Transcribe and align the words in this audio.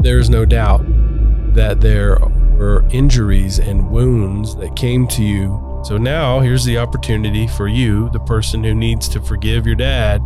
There's 0.00 0.30
no 0.30 0.44
doubt 0.44 0.84
that 1.54 1.80
there 1.80 2.18
were 2.56 2.84
injuries 2.92 3.58
and 3.58 3.90
wounds 3.90 4.54
that 4.54 4.76
came 4.76 5.08
to 5.08 5.24
you. 5.24 5.82
So 5.84 5.98
now 5.98 6.38
here's 6.38 6.64
the 6.64 6.78
opportunity 6.78 7.48
for 7.48 7.66
you, 7.66 8.08
the 8.10 8.20
person 8.20 8.62
who 8.62 8.76
needs 8.76 9.08
to 9.08 9.20
forgive 9.20 9.66
your 9.66 9.74
dad. 9.74 10.22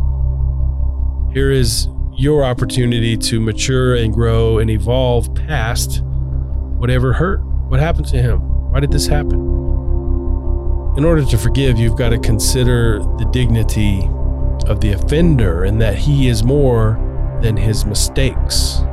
Here 1.33 1.49
is 1.49 1.87
your 2.13 2.43
opportunity 2.45 3.17
to 3.17 3.39
mature 3.39 3.95
and 3.95 4.13
grow 4.13 4.59
and 4.59 4.69
evolve 4.69 5.33
past 5.33 6.03
whatever 6.77 7.11
hurt. 7.11 7.41
What 7.67 7.79
happened 7.79 8.05
to 8.09 8.21
him? 8.21 8.41
Why 8.71 8.79
did 8.79 8.91
this 8.91 9.07
happen? 9.07 9.39
In 10.97 11.03
order 11.03 11.25
to 11.25 11.37
forgive, 11.39 11.79
you've 11.79 11.97
got 11.97 12.09
to 12.09 12.19
consider 12.19 12.99
the 12.99 13.27
dignity 13.31 14.07
of 14.67 14.81
the 14.81 14.91
offender 14.91 15.63
and 15.63 15.81
that 15.81 15.95
he 15.95 16.27
is 16.27 16.43
more 16.43 16.99
than 17.41 17.57
his 17.57 17.85
mistakes. 17.85 18.83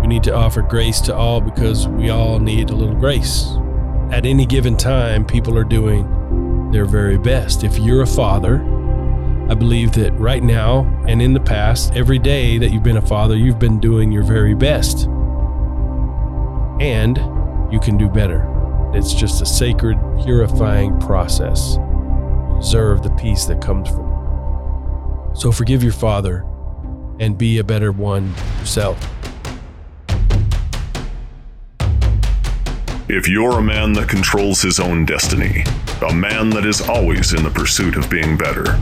We 0.00 0.06
need 0.06 0.22
to 0.24 0.34
offer 0.34 0.62
grace 0.62 1.00
to 1.02 1.14
all 1.14 1.40
because 1.40 1.88
we 1.88 2.10
all 2.10 2.38
need 2.38 2.70
a 2.70 2.74
little 2.74 2.94
grace. 2.94 3.46
At 4.10 4.24
any 4.24 4.46
given 4.46 4.76
time, 4.76 5.24
people 5.24 5.58
are 5.58 5.64
doing 5.64 6.70
their 6.70 6.86
very 6.86 7.18
best. 7.18 7.64
If 7.64 7.78
you're 7.78 8.02
a 8.02 8.06
father, 8.06 8.62
I 9.50 9.54
believe 9.54 9.92
that 9.92 10.12
right 10.12 10.42
now 10.42 10.80
and 11.06 11.22
in 11.22 11.32
the 11.32 11.40
past, 11.40 11.94
every 11.94 12.18
day 12.18 12.58
that 12.58 12.70
you've 12.70 12.82
been 12.82 12.98
a 12.98 13.06
father, 13.06 13.36
you've 13.36 13.58
been 13.58 13.80
doing 13.80 14.12
your 14.12 14.22
very 14.22 14.54
best. 14.54 15.06
And 16.80 17.16
you 17.72 17.80
can 17.80 17.96
do 17.96 18.08
better. 18.08 18.46
It's 18.94 19.12
just 19.12 19.42
a 19.42 19.46
sacred, 19.46 19.98
purifying 20.22 20.98
process. 21.00 21.76
You 21.76 22.58
deserve 22.60 23.02
the 23.02 23.10
peace 23.10 23.46
that 23.46 23.60
comes 23.60 23.88
from 23.88 24.06
it. 25.32 25.36
So 25.36 25.52
forgive 25.52 25.82
your 25.82 25.92
father 25.92 26.44
and 27.20 27.36
be 27.36 27.58
a 27.58 27.64
better 27.64 27.92
one 27.92 28.34
yourself. 28.60 28.98
If 33.10 33.26
you're 33.26 33.58
a 33.58 33.62
man 33.62 33.94
that 33.94 34.06
controls 34.06 34.60
his 34.60 34.78
own 34.78 35.06
destiny, 35.06 35.64
a 36.06 36.12
man 36.12 36.50
that 36.50 36.66
is 36.66 36.86
always 36.86 37.32
in 37.32 37.42
the 37.42 37.48
pursuit 37.48 37.96
of 37.96 38.10
being 38.10 38.36
better, 38.36 38.78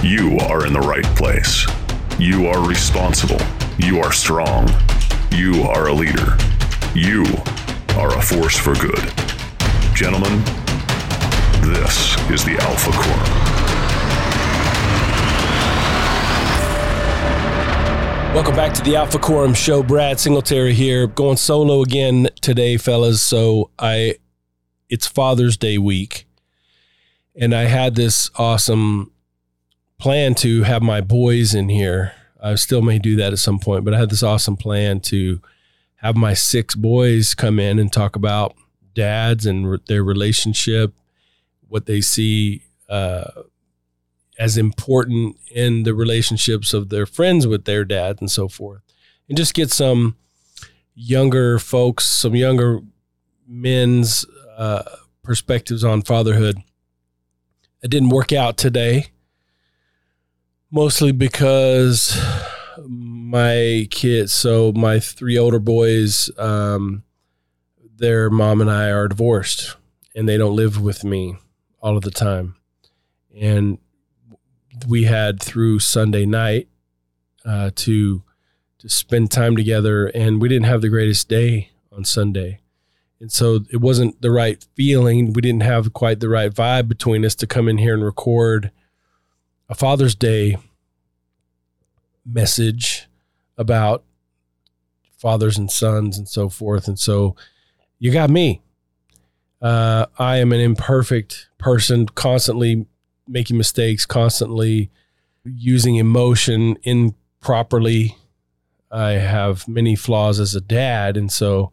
you 0.00 0.38
are 0.38 0.64
in 0.64 0.72
the 0.72 0.78
right 0.78 1.04
place. 1.16 1.66
You 2.16 2.46
are 2.46 2.64
responsible. 2.64 3.40
You 3.76 3.98
are 3.98 4.12
strong. 4.12 4.70
You 5.32 5.62
are 5.62 5.88
a 5.88 5.92
leader. 5.92 6.38
You 6.94 7.24
are 7.96 8.16
a 8.16 8.22
force 8.22 8.56
for 8.56 8.74
good. 8.74 9.12
Gentlemen, 9.92 10.38
this 11.74 12.16
is 12.30 12.44
the 12.44 12.56
Alpha 12.60 12.92
Quorum. 12.92 13.43
Welcome 18.34 18.56
back 18.56 18.74
to 18.74 18.82
the 18.82 18.96
Alpha 18.96 19.20
Quorum 19.20 19.54
Show. 19.54 19.84
Brad 19.84 20.18
Singletary 20.18 20.74
here, 20.74 21.06
going 21.06 21.36
solo 21.36 21.82
again 21.82 22.28
today, 22.40 22.76
fellas. 22.76 23.22
So 23.22 23.70
I, 23.78 24.16
it's 24.88 25.06
Father's 25.06 25.56
Day 25.56 25.78
week, 25.78 26.26
and 27.36 27.54
I 27.54 27.66
had 27.66 27.94
this 27.94 28.32
awesome 28.34 29.12
plan 30.00 30.34
to 30.34 30.64
have 30.64 30.82
my 30.82 31.00
boys 31.00 31.54
in 31.54 31.68
here. 31.68 32.10
I 32.42 32.56
still 32.56 32.82
may 32.82 32.98
do 32.98 33.14
that 33.14 33.32
at 33.32 33.38
some 33.38 33.60
point, 33.60 33.84
but 33.84 33.94
I 33.94 33.98
had 33.98 34.10
this 34.10 34.24
awesome 34.24 34.56
plan 34.56 34.98
to 35.02 35.40
have 35.98 36.16
my 36.16 36.34
six 36.34 36.74
boys 36.74 37.36
come 37.36 37.60
in 37.60 37.78
and 37.78 37.92
talk 37.92 38.16
about 38.16 38.56
dads 38.94 39.46
and 39.46 39.70
re- 39.70 39.78
their 39.86 40.02
relationship, 40.02 40.92
what 41.68 41.86
they 41.86 42.00
see 42.00 42.64
uh, 42.88 43.30
as 44.38 44.56
important 44.56 45.36
in 45.50 45.84
the 45.84 45.94
relationships 45.94 46.74
of 46.74 46.88
their 46.88 47.06
friends 47.06 47.46
with 47.46 47.64
their 47.64 47.84
dad 47.84 48.18
and 48.20 48.30
so 48.30 48.48
forth, 48.48 48.82
and 49.28 49.36
just 49.36 49.54
get 49.54 49.70
some 49.70 50.16
younger 50.94 51.58
folks, 51.58 52.04
some 52.04 52.34
younger 52.34 52.80
men's 53.46 54.24
uh, 54.56 54.82
perspectives 55.22 55.84
on 55.84 56.02
fatherhood. 56.02 56.58
It 57.82 57.90
didn't 57.90 58.10
work 58.10 58.32
out 58.32 58.56
today, 58.56 59.08
mostly 60.70 61.12
because 61.12 62.18
my 62.86 63.86
kids, 63.90 64.32
so 64.32 64.72
my 64.72 65.00
three 65.00 65.36
older 65.36 65.58
boys, 65.58 66.30
um, 66.38 67.02
their 67.96 68.30
mom 68.30 68.60
and 68.60 68.70
I 68.70 68.90
are 68.90 69.08
divorced 69.08 69.76
and 70.14 70.28
they 70.28 70.36
don't 70.36 70.56
live 70.56 70.80
with 70.80 71.04
me 71.04 71.36
all 71.80 71.96
of 71.96 72.02
the 72.02 72.10
time. 72.10 72.56
And 73.36 73.78
we 74.86 75.04
had 75.04 75.42
through 75.42 75.78
Sunday 75.78 76.26
night 76.26 76.68
uh, 77.44 77.70
to 77.76 78.22
to 78.78 78.88
spend 78.88 79.30
time 79.30 79.56
together, 79.56 80.06
and 80.08 80.42
we 80.42 80.48
didn't 80.48 80.66
have 80.66 80.82
the 80.82 80.88
greatest 80.88 81.28
day 81.28 81.70
on 81.90 82.04
Sunday, 82.04 82.60
and 83.20 83.32
so 83.32 83.60
it 83.70 83.80
wasn't 83.80 84.20
the 84.20 84.30
right 84.30 84.64
feeling. 84.74 85.32
We 85.32 85.40
didn't 85.40 85.62
have 85.62 85.92
quite 85.92 86.20
the 86.20 86.28
right 86.28 86.52
vibe 86.52 86.88
between 86.88 87.24
us 87.24 87.34
to 87.36 87.46
come 87.46 87.68
in 87.68 87.78
here 87.78 87.94
and 87.94 88.04
record 88.04 88.70
a 89.68 89.74
Father's 89.74 90.14
Day 90.14 90.56
message 92.26 93.06
about 93.56 94.04
fathers 95.16 95.56
and 95.56 95.70
sons 95.70 96.18
and 96.18 96.28
so 96.28 96.48
forth, 96.48 96.88
and 96.88 96.98
so 96.98 97.36
you 97.98 98.12
got 98.12 98.30
me. 98.30 98.60
Uh, 99.62 100.04
I 100.18 100.36
am 100.36 100.52
an 100.52 100.60
imperfect 100.60 101.48
person, 101.56 102.06
constantly 102.06 102.86
making 103.26 103.56
mistakes, 103.56 104.06
constantly 104.06 104.90
using 105.44 105.96
emotion 105.96 106.76
improperly. 106.82 108.16
I 108.90 109.12
have 109.12 109.66
many 109.66 109.96
flaws 109.96 110.38
as 110.40 110.54
a 110.54 110.60
dad, 110.60 111.16
and 111.16 111.30
so 111.30 111.72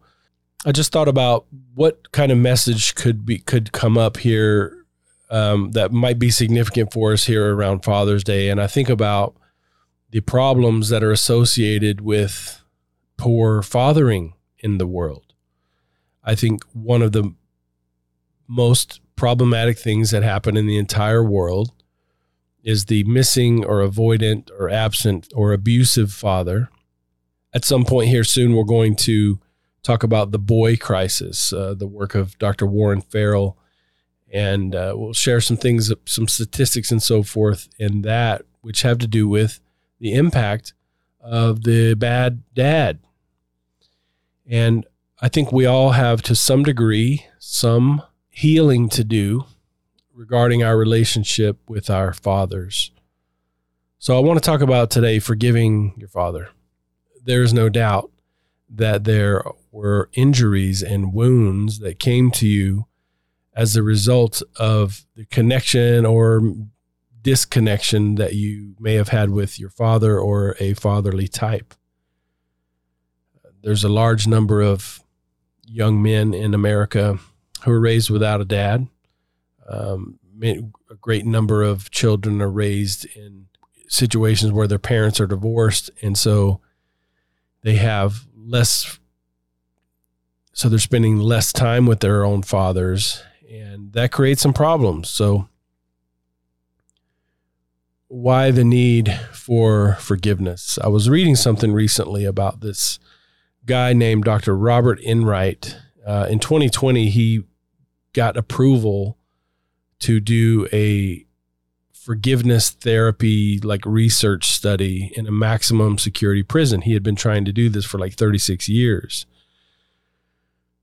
I 0.65 0.71
just 0.71 0.91
thought 0.91 1.07
about 1.07 1.45
what 1.75 2.11
kind 2.11 2.31
of 2.31 2.37
message 2.37 2.95
could 2.95 3.25
be 3.25 3.39
could 3.39 3.71
come 3.71 3.97
up 3.97 4.17
here 4.17 4.85
um, 5.29 5.71
that 5.71 5.91
might 5.91 6.19
be 6.19 6.29
significant 6.29 6.91
for 6.91 7.13
us 7.13 7.25
here 7.25 7.55
around 7.55 7.83
Father's 7.83 8.23
Day, 8.23 8.49
and 8.49 8.61
I 8.61 8.67
think 8.67 8.89
about 8.89 9.35
the 10.09 10.21
problems 10.21 10.89
that 10.89 11.03
are 11.03 11.11
associated 11.11 12.01
with 12.01 12.63
poor 13.17 13.61
fathering 13.61 14.33
in 14.59 14.77
the 14.77 14.87
world. 14.87 15.33
I 16.23 16.35
think 16.35 16.63
one 16.73 17.01
of 17.01 17.11
the 17.11 17.33
most 18.47 19.00
problematic 19.15 19.77
things 19.77 20.11
that 20.11 20.23
happen 20.23 20.57
in 20.57 20.67
the 20.67 20.77
entire 20.77 21.23
world 21.23 21.71
is 22.63 22.85
the 22.85 23.03
missing 23.05 23.65
or 23.65 23.77
avoidant 23.77 24.49
or 24.57 24.69
absent 24.69 25.27
or 25.35 25.53
abusive 25.53 26.11
father. 26.11 26.69
At 27.53 27.65
some 27.65 27.85
point 27.85 28.09
here 28.09 28.23
soon, 28.23 28.53
we're 28.53 28.63
going 28.63 28.95
to 28.97 29.39
talk 29.83 30.03
about 30.03 30.31
the 30.31 30.39
boy 30.39 30.77
crisis, 30.77 31.51
uh, 31.51 31.73
the 31.73 31.87
work 31.87 32.15
of 32.15 32.37
Dr. 32.37 32.65
Warren 32.65 33.01
Farrell, 33.01 33.57
and 34.31 34.75
uh, 34.75 34.93
we'll 34.95 35.13
share 35.13 35.41
some 35.41 35.57
things, 35.57 35.91
some 36.05 36.27
statistics, 36.27 36.91
and 36.91 37.03
so 37.03 37.23
forth 37.23 37.67
in 37.77 38.03
that, 38.03 38.43
which 38.61 38.83
have 38.83 38.99
to 38.99 39.07
do 39.07 39.27
with 39.27 39.59
the 39.99 40.13
impact 40.13 40.73
of 41.19 41.63
the 41.63 41.95
bad 41.95 42.43
dad. 42.53 42.99
And 44.47 44.85
I 45.19 45.29
think 45.29 45.51
we 45.51 45.65
all 45.65 45.91
have, 45.91 46.21
to 46.23 46.35
some 46.35 46.63
degree, 46.63 47.25
some 47.39 48.01
healing 48.31 48.89
to 48.89 49.03
do 49.03 49.45
regarding 50.13 50.63
our 50.63 50.77
relationship 50.77 51.57
with 51.69 51.89
our 51.89 52.13
fathers. 52.13 52.91
So 53.99 54.17
I 54.17 54.21
want 54.21 54.41
to 54.41 54.45
talk 54.45 54.61
about 54.61 54.89
today 54.89 55.19
forgiving 55.19 55.93
your 55.97 56.09
father. 56.09 56.49
There's 57.23 57.53
no 57.53 57.69
doubt 57.69 58.09
that 58.69 59.03
there 59.03 59.43
were 59.71 60.09
injuries 60.13 60.81
and 60.81 61.13
wounds 61.13 61.79
that 61.79 61.99
came 61.99 62.31
to 62.31 62.47
you 62.47 62.87
as 63.53 63.75
a 63.75 63.83
result 63.83 64.41
of 64.55 65.05
the 65.15 65.25
connection 65.25 66.05
or 66.05 66.41
disconnection 67.21 68.15
that 68.15 68.33
you 68.33 68.75
may 68.79 68.95
have 68.95 69.09
had 69.09 69.29
with 69.29 69.59
your 69.59 69.69
father 69.69 70.17
or 70.17 70.55
a 70.59 70.73
fatherly 70.73 71.27
type. 71.27 71.73
There's 73.61 73.83
a 73.83 73.89
large 73.89 74.25
number 74.25 74.61
of 74.61 75.03
young 75.63 76.01
men 76.01 76.33
in 76.33 76.53
America 76.53 77.19
who 77.63 77.71
are 77.71 77.79
raised 77.79 78.09
without 78.09 78.41
a 78.41 78.45
dad. 78.45 78.87
Um, 79.67 80.19
a 80.43 80.95
great 80.99 81.25
number 81.25 81.61
of 81.63 81.91
children 81.91 82.41
are 82.41 82.49
raised 82.49 83.05
in 83.15 83.47
situations 83.87 84.51
where 84.51 84.67
their 84.67 84.79
parents 84.79 85.19
are 85.19 85.27
divorced, 85.27 85.91
and 86.01 86.17
so 86.17 86.61
they 87.61 87.75
have 87.75 88.25
less. 88.35 88.99
So 90.53 90.67
they're 90.67 90.79
spending 90.79 91.17
less 91.17 91.53
time 91.53 91.85
with 91.85 91.99
their 92.01 92.25
own 92.25 92.41
fathers, 92.41 93.23
and 93.49 93.93
that 93.93 94.11
creates 94.11 94.41
some 94.41 94.53
problems. 94.53 95.09
So, 95.09 95.47
why 98.07 98.51
the 98.51 98.63
need 98.63 99.13
for 99.31 99.95
forgiveness? 99.99 100.77
I 100.83 100.87
was 100.87 101.09
reading 101.09 101.35
something 101.35 101.71
recently 101.71 102.25
about 102.25 102.61
this 102.61 102.99
guy 103.65 103.93
named 103.93 104.25
Dr. 104.25 104.55
Robert 104.57 104.99
Enright. 105.01 105.77
Uh, 106.05 106.27
in 106.29 106.39
2020, 106.39 107.09
he 107.09 107.43
got 108.13 108.37
approval 108.37 109.17
to 109.99 110.19
do 110.19 110.67
a 110.73 111.25
forgiveness 111.93 112.71
therapy 112.71 113.59
like 113.59 113.85
research 113.85 114.47
study 114.47 115.11
in 115.15 115.27
a 115.27 115.31
maximum 115.31 115.97
security 115.97 116.41
prison. 116.41 116.81
He 116.81 116.93
had 116.93 117.03
been 117.03 117.15
trying 117.15 117.45
to 117.45 117.53
do 117.53 117.69
this 117.69 117.85
for 117.85 117.99
like 117.99 118.13
36 118.13 118.67
years. 118.67 119.25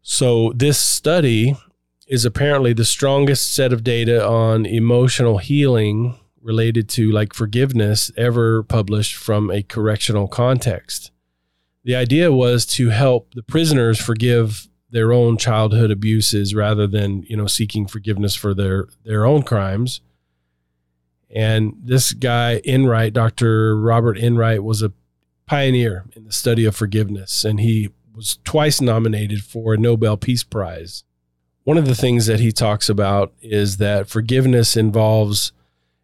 So 0.01 0.53
this 0.55 0.79
study 0.79 1.57
is 2.07 2.25
apparently 2.25 2.73
the 2.73 2.85
strongest 2.85 3.53
set 3.53 3.73
of 3.73 3.85
data 3.85 4.27
on 4.27 4.65
emotional 4.65 5.39
healing 5.39 6.19
related 6.41 6.89
to 6.89 7.11
like 7.11 7.35
forgiveness 7.35 8.11
ever 8.17 8.63
published 8.63 9.17
from 9.17 9.51
a 9.51 9.63
correctional 9.63 10.29
context. 10.29 11.11
The 11.85 11.97
idea 11.97 12.33
was 12.33 12.65
to 12.67 12.89
help 12.89 13.35
the 13.35 13.43
prisoners 13.43 14.01
forgive 14.01 14.69
their 14.91 15.13
own 15.13 15.37
childhood 15.37 15.91
abuses 15.91 16.55
rather 16.55 16.87
than, 16.87 17.23
you 17.25 17.37
know, 17.37 17.47
seeking 17.47 17.87
forgiveness 17.87 18.35
for 18.35 18.55
their 18.55 18.87
their 19.05 19.27
own 19.27 19.43
crimes. 19.43 20.01
And 21.31 21.75
this 21.83 22.13
guy 22.13 22.61
Enright, 22.65 23.13
Dr. 23.13 23.79
Robert 23.79 24.17
Enright 24.17 24.65
was 24.65 24.83
a 24.83 24.93
pioneer 25.47 26.05
in 26.15 26.25
the 26.25 26.33
study 26.33 26.65
of 26.65 26.77
forgiveness 26.77 27.45
and 27.45 27.61
he 27.61 27.91
was 28.15 28.39
twice 28.45 28.81
nominated 28.81 29.45
for 29.45 29.75
a 29.75 29.79
Nobel 29.79 30.17
Peace 30.17 30.43
Prize. 30.43 31.05
One 31.65 31.79
of 31.79 31.87
the 31.87 31.95
things 31.95 32.27
that 32.27 32.41
he 32.41 32.51
talks 32.51 32.89
about 32.89 33.33
is 33.41 33.77
that 33.77 34.09
forgiveness 34.09 34.77
involves 34.77 35.53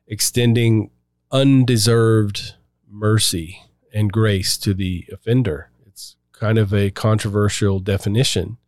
extending 0.06 0.90
undeserved 1.32 2.54
mercy 2.88 3.60
and 3.92 4.12
grace 4.12 4.56
to 4.58 4.75
the 4.75 5.06
offender. 5.12 5.70
It's 5.86 6.16
kind 6.32 6.58
of 6.58 6.72
a 6.72 6.90
controversial 6.90 7.81
definition. 7.81 8.58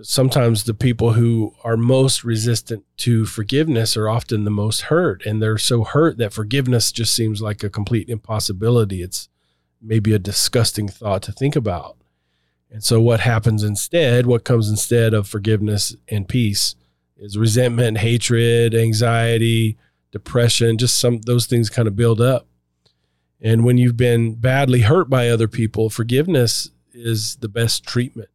Sometimes 0.00 0.64
the 0.64 0.72
people 0.72 1.12
who 1.12 1.54
are 1.64 1.76
most 1.76 2.24
resistant 2.24 2.84
to 2.96 3.26
forgiveness 3.26 3.94
are 3.94 4.08
often 4.08 4.44
the 4.44 4.50
most 4.50 4.82
hurt, 4.82 5.26
and 5.26 5.42
they're 5.42 5.58
so 5.58 5.84
hurt 5.84 6.16
that 6.16 6.32
forgiveness 6.32 6.92
just 6.92 7.14
seems 7.14 7.42
like 7.42 7.62
a 7.62 7.68
complete 7.68 8.08
impossibility. 8.08 9.02
It's 9.02 9.28
maybe 9.82 10.14
a 10.14 10.18
disgusting 10.18 10.88
thought 10.88 11.22
to 11.24 11.32
think 11.32 11.56
about. 11.56 11.98
And 12.70 12.82
so, 12.82 13.02
what 13.02 13.20
happens 13.20 13.62
instead, 13.62 14.26
what 14.26 14.44
comes 14.44 14.70
instead 14.70 15.12
of 15.12 15.28
forgiveness 15.28 15.94
and 16.08 16.26
peace, 16.26 16.74
is 17.18 17.36
resentment, 17.36 17.98
hatred, 17.98 18.74
anxiety, 18.74 19.76
depression, 20.10 20.78
just 20.78 20.98
some 20.98 21.20
those 21.20 21.44
things 21.44 21.68
kind 21.68 21.86
of 21.86 21.96
build 21.96 22.18
up. 22.18 22.46
And 23.42 23.62
when 23.62 23.76
you've 23.76 23.98
been 23.98 24.36
badly 24.36 24.80
hurt 24.80 25.10
by 25.10 25.28
other 25.28 25.48
people, 25.48 25.90
forgiveness 25.90 26.70
is 26.94 27.36
the 27.36 27.48
best 27.48 27.84
treatment. 27.84 28.30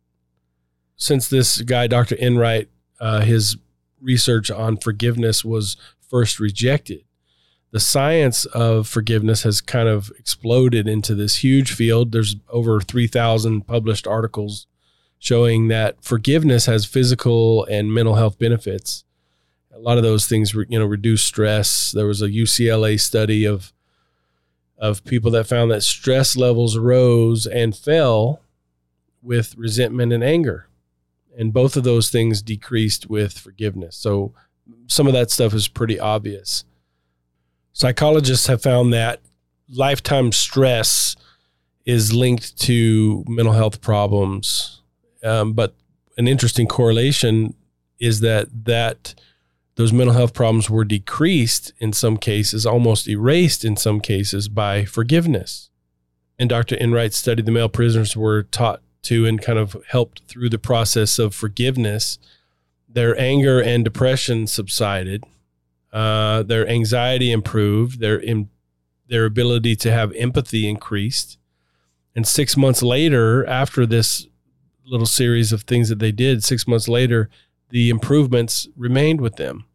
Since 0.98 1.30
this 1.30 1.62
guy, 1.62 1.88
Dr. 1.88 2.16
Enright, 2.16 2.70
uh, 3.00 3.22
his 3.22 3.58
research 4.02 4.52
on 4.52 4.78
forgiveness 4.78 5.46
was 5.46 5.78
first 6.10 6.40
rejected, 6.40 7.04
the 7.72 7.80
science 7.80 8.46
of 8.46 8.88
forgiveness 8.88 9.44
has 9.44 9.62
kind 9.62 9.90
of 9.90 10.12
exploded 10.18 10.88
into 10.88 11.14
this 11.14 11.38
huge 11.38 11.74
field. 11.74 12.12
There's 12.12 12.36
over 12.50 12.80
3,000 12.80 13.68
published 13.68 14.08
articles 14.08 14.68
showing 15.20 15.68
that 15.68 16.04
forgiveness 16.04 16.66
has 16.66 16.86
physical 16.86 17.66
and 17.66 17.94
mental 17.94 18.16
health 18.16 18.40
benefits 18.40 19.04
a 19.78 19.80
lot 19.80 19.98
of 19.98 20.04
those 20.04 20.28
things, 20.28 20.54
you 20.54 20.80
know, 20.80 20.86
reduce 20.86 21.24
stress. 21.24 21.92
There 21.92 22.08
was 22.08 22.22
a 22.22 22.30
UCLA 22.30 23.00
study 23.00 23.46
of 23.46 23.72
of 24.80 25.04
people 25.06 25.32
that 25.32 25.48
found 25.48 25.72
that 25.72 25.82
stress 25.82 26.38
levels 26.38 26.78
rose 26.78 27.48
and 27.48 27.76
fell 27.76 28.42
with 29.24 29.58
resentment 29.58 30.14
and 30.14 30.24
anger, 30.24 30.67
and 31.38 31.54
both 31.54 31.78
of 31.78 31.84
those 31.84 32.10
things 32.10 32.42
decreased 32.42 33.10
with 33.10 33.38
forgiveness. 33.38 33.96
So 33.96 34.34
some 34.88 35.08
of 35.08 35.14
that 35.14 35.32
stuff 35.32 35.54
is 35.54 35.68
pretty 35.68 36.00
obvious. 36.00 36.66
Psychologists 37.74 38.48
have 38.48 38.62
found 38.62 38.92
that 38.92 39.22
lifetime 39.70 40.32
stress 40.32 41.16
is 41.86 42.14
linked 42.14 42.58
to 42.62 43.24
mental 43.28 43.54
health 43.54 43.82
problems, 43.82 44.82
um, 45.24 45.54
but 45.54 45.76
an 46.18 46.28
interesting 46.28 46.68
correlation 46.68 47.54
is 48.00 48.20
that 48.22 48.48
that 48.66 49.14
those 49.76 49.94
mental 49.94 50.16
health 50.16 50.34
problems 50.34 50.72
were 50.72 50.84
decreased 50.84 51.72
in 51.78 51.94
some 51.94 52.18
cases, 52.18 52.66
almost 52.66 53.08
erased 53.08 53.64
in 53.64 53.78
some 53.78 54.02
cases 54.02 54.50
by 54.50 54.86
forgiveness. 54.86 55.70
And 56.40 56.50
Dr. 56.50 56.76
Enright's 56.76 57.18
study, 57.18 57.44
the 57.44 57.52
male 57.52 57.70
prisoners 57.70 58.18
were 58.18 58.44
taught 58.44 58.82
to 59.08 59.26
and 59.26 59.42
kind 59.42 59.60
of 59.60 59.76
helped 59.90 60.22
through 60.28 60.50
the 60.50 60.60
process 60.60 61.20
of 61.20 61.36
forgiveness. 61.36 62.18
Their 62.88 63.20
anger 63.20 63.62
and 63.62 63.84
depression 63.84 64.48
subsided. 64.48 65.24
Uh, 65.92 66.44
their 66.44 66.68
anxiety 66.68 67.32
improved. 67.32 68.00
Their 68.00 68.18
in, 68.18 68.50
their 69.08 69.26
ability 69.26 69.76
to 69.78 69.92
have 69.92 70.14
empathy 70.14 70.68
increased. 70.68 71.38
And 72.16 72.28
six 72.28 72.58
months 72.58 72.82
later, 72.82 73.46
after 73.46 73.86
this 73.86 74.28
little 74.86 75.06
series 75.06 75.52
of 75.52 75.64
things 75.64 75.90
that 75.90 76.00
they 76.00 76.12
did, 76.12 76.44
six 76.44 76.68
months 76.68 76.88
later, 76.88 77.30
the 77.70 77.90
improvements 77.90 78.68
remained 78.76 79.22
with 79.22 79.36
them. 79.36 79.66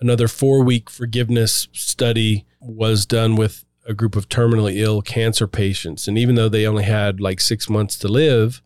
Another 0.00 0.28
four 0.28 0.62
week 0.62 0.90
forgiveness 0.90 1.68
study 1.72 2.46
was 2.60 3.06
done 3.06 3.36
with 3.36 3.63
a 3.86 3.94
group 3.94 4.16
of 4.16 4.28
terminally 4.28 4.76
ill 4.78 5.02
cancer 5.02 5.46
patients. 5.46 6.08
And 6.08 6.16
even 6.18 6.34
though 6.34 6.48
they 6.48 6.66
only 6.66 6.84
had 6.84 7.20
like 7.20 7.40
six 7.40 7.68
months 7.68 7.98
to 7.98 8.08
live, 8.08 8.62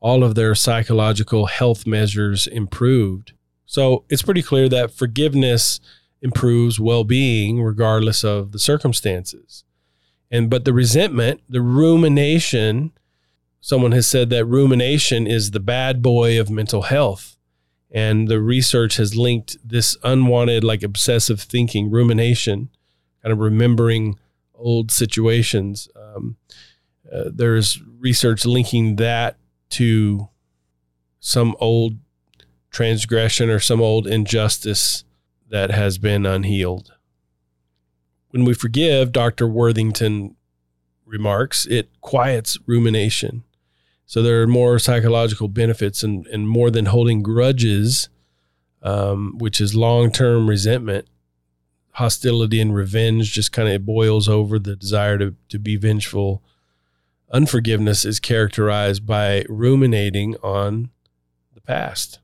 all 0.00 0.22
of 0.22 0.34
their 0.34 0.54
psychological 0.54 1.46
health 1.46 1.86
measures 1.86 2.46
improved. 2.46 3.32
So 3.66 4.04
it's 4.08 4.22
pretty 4.22 4.42
clear 4.42 4.68
that 4.68 4.92
forgiveness 4.92 5.80
improves 6.20 6.80
well 6.80 7.04
being 7.04 7.62
regardless 7.62 8.24
of 8.24 8.52
the 8.52 8.58
circumstances. 8.58 9.64
And 10.30 10.50
but 10.50 10.64
the 10.64 10.72
resentment, 10.72 11.40
the 11.48 11.62
rumination, 11.62 12.92
someone 13.60 13.92
has 13.92 14.06
said 14.06 14.30
that 14.30 14.44
rumination 14.44 15.26
is 15.26 15.50
the 15.50 15.60
bad 15.60 16.02
boy 16.02 16.40
of 16.40 16.50
mental 16.50 16.82
health. 16.82 17.36
And 17.90 18.28
the 18.28 18.40
research 18.40 18.98
has 18.98 19.16
linked 19.16 19.56
this 19.66 19.96
unwanted, 20.04 20.62
like 20.62 20.82
obsessive 20.82 21.40
thinking, 21.40 21.90
rumination, 21.90 22.68
kind 23.22 23.32
of 23.32 23.38
remembering 23.38 24.18
old 24.58 24.90
situations. 24.90 25.88
Um, 25.96 26.36
uh, 27.10 27.30
there's 27.32 27.80
research 27.98 28.44
linking 28.44 28.96
that 28.96 29.36
to 29.70 30.28
some 31.20 31.56
old 31.58 31.94
transgression 32.70 33.48
or 33.48 33.58
some 33.58 33.80
old 33.80 34.06
injustice 34.06 35.04
that 35.48 35.70
has 35.70 35.98
been 35.98 36.26
unhealed. 36.26 36.92
When 38.30 38.44
we 38.44 38.52
forgive, 38.52 39.12
Dr. 39.12 39.48
Worthington 39.48 40.36
remarks, 41.06 41.66
it 41.66 41.88
quiets 42.00 42.58
rumination. 42.66 43.44
So 44.04 44.22
there 44.22 44.42
are 44.42 44.46
more 44.46 44.78
psychological 44.78 45.48
benefits 45.48 46.02
and, 46.02 46.26
and 46.28 46.48
more 46.48 46.70
than 46.70 46.86
holding 46.86 47.22
grudges, 47.22 48.08
um, 48.82 49.34
which 49.38 49.60
is 49.60 49.74
long 49.74 50.10
term 50.10 50.48
resentment, 50.48 51.08
hostility, 51.98 52.60
and 52.60 52.74
revenge 52.74 53.32
just 53.32 53.52
kind 53.52 53.68
of 53.68 53.86
boils 53.86 54.28
over 54.28 54.58
the 54.58 54.74
desire 54.74 55.18
to, 55.18 55.34
to 55.48 55.58
be 55.58 55.76
vengeful. 55.76 56.42
Unforgiveness 57.30 58.04
is 58.04 58.18
characterized 58.18 59.06
by 59.06 59.44
ruminating 59.48 60.34
on 60.42 60.90
the 61.54 61.60
past. 61.60 62.20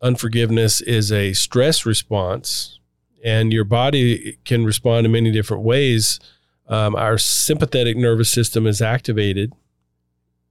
Unforgiveness 0.00 0.80
is 0.80 1.10
a 1.10 1.32
stress 1.32 1.84
response, 1.84 2.78
and 3.24 3.52
your 3.52 3.64
body 3.64 4.38
can 4.44 4.64
respond 4.64 5.04
in 5.04 5.12
many 5.12 5.32
different 5.32 5.62
ways 5.62 6.20
um, 6.68 6.96
our 6.96 7.16
sympathetic 7.16 7.96
nervous 7.96 8.30
system 8.30 8.66
is 8.66 8.82
activated 8.82 9.52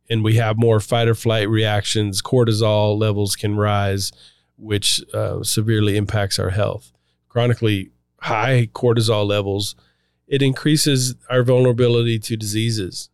and 0.10 0.24
we 0.24 0.36
have 0.36 0.58
more 0.58 0.80
fight 0.80 1.08
or 1.08 1.16
flight 1.16 1.50
reactions. 1.50 2.22
Cortisol 2.22 2.98
levels 2.98 3.36
can 3.36 3.56
rise, 3.56 4.12
which 4.58 5.02
uh, 5.14 5.44
severely 5.44 5.98
impacts 5.98 6.40
our 6.40 6.52
health. 6.52 6.92
Chronically 7.36 7.92
high 8.22 8.70
cortisol 8.72 9.28
levels, 9.28 9.76
it 10.26 10.42
increases 10.42 11.16
our 11.30 11.44
vulnerability 11.44 12.18
to 12.18 12.38
diseases 12.38 13.10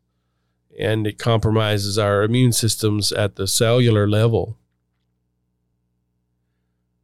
and 0.79 1.07
it 1.07 1.17
compromises 1.17 1.97
our 1.97 2.21
immune 2.21 2.51
systems 2.51 3.11
at 3.11 3.35
the 3.35 3.47
cellular 3.47 4.07
level. 4.07 4.59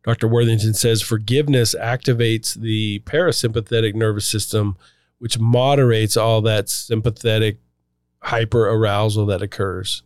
Dr. 0.04 0.28
Worthington 0.28 0.76
says 0.76 1.02
forgiveness 1.02 1.74
activates 1.74 2.54
the 2.54 3.00
parasympathetic 3.00 3.96
nervous 3.96 4.28
system 4.28 4.78
which 5.18 5.40
moderates 5.40 6.16
all 6.16 6.40
that 6.42 6.70
sympathetic 6.70 7.58
hyper 8.22 8.70
arousal 8.70 9.26
that 9.26 9.42
occurs. 9.42 10.04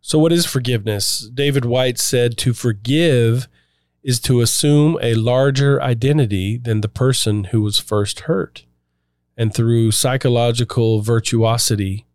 So, 0.00 0.20
what 0.20 0.30
is 0.30 0.46
forgiveness? 0.46 1.28
David 1.34 1.64
Whyte 1.64 1.98
said 1.98 2.38
to 2.38 2.54
forgive 2.54 3.48
is 4.02 4.18
to 4.20 4.40
assume 4.40 4.98
a 5.02 5.14
larger 5.14 5.80
identity 5.82 6.56
than 6.56 6.80
the 6.80 6.88
person 6.88 7.44
who 7.44 7.62
was 7.62 7.78
first 7.78 8.20
hurt, 8.20 8.64
and 9.36 9.54
through 9.54 9.90
psychological 9.90 11.00
virtuosity, 11.02 12.06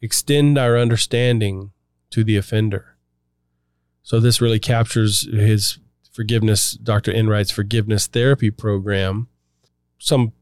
extend 0.00 0.58
our 0.58 0.76
understanding 0.76 1.70
to 2.10 2.24
the 2.24 2.36
offender. 2.36 2.96
So, 4.02 4.20
this 4.20 4.40
really 4.40 4.58
captures 4.58 5.22
his 5.22 5.78
forgiveness, 6.12 6.72
Dr. 6.72 7.10
Enright's 7.10 7.50
forgiveness 7.50 8.06
therapy 8.06 8.50
program. 8.50 9.28
Some 9.98 10.32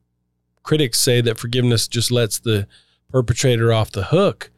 critics 0.63 0.99
say 1.01 1.21
that 1.21 1.39
forgiveness 1.39 1.89
just 1.89 2.11
lets 2.11 2.39
the 2.39 2.67
perpetrator 3.09 3.73
off 3.73 3.93
the 3.93 4.05
hook, 4.05 4.51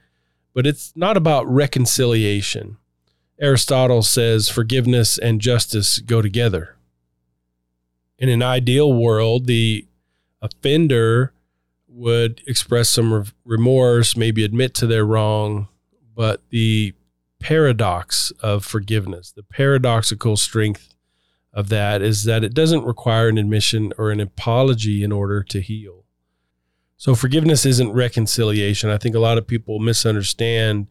but 0.55 0.67
it's 0.67 0.93
not 0.97 1.17
about 1.17 1.47
reconciliation. 1.47 2.79
Aristotle 3.41 4.03
says 4.03 4.49
forgiveness 4.49 5.19
and 5.19 5.41
justice 5.41 5.99
go 5.99 6.23
together. 6.23 6.77
In 8.19 8.29
an 8.29 8.43
ideal 8.43 8.93
world, 8.93 9.47
the 9.47 9.87
offender 10.41 11.33
would 11.89 12.43
express 12.47 12.89
some 12.89 13.27
remorse, 13.45 14.17
maybe 14.17 14.45
admit 14.45 14.75
to 14.75 14.87
their 14.87 15.05
wrong, 15.05 15.69
but 16.15 16.43
the 16.51 16.95
paradox 17.41 18.31
of 18.41 18.65
forgiveness, 18.65 19.33
the 19.33 19.43
paradoxical 19.43 20.37
strength 20.37 20.95
of 21.53 21.69
that 21.69 22.03
is 22.03 22.25
that 22.25 22.43
it 22.43 22.55
doesn't 22.55 22.85
require 22.85 23.29
an 23.29 23.39
admission 23.39 23.93
or 23.99 24.11
an 24.11 24.21
apology 24.21 25.05
in 25.05 25.13
order 25.13 25.43
to 25.43 25.61
heal. 25.61 26.05
So 26.97 27.15
forgiveness 27.15 27.67
isn't 27.67 27.93
reconciliation. 27.93 28.91
I 28.91 28.99
think 28.99 29.15
a 29.15 29.21
lot 29.21 29.39
of 29.39 29.47
people 29.47 29.79
misunderstand 29.79 30.89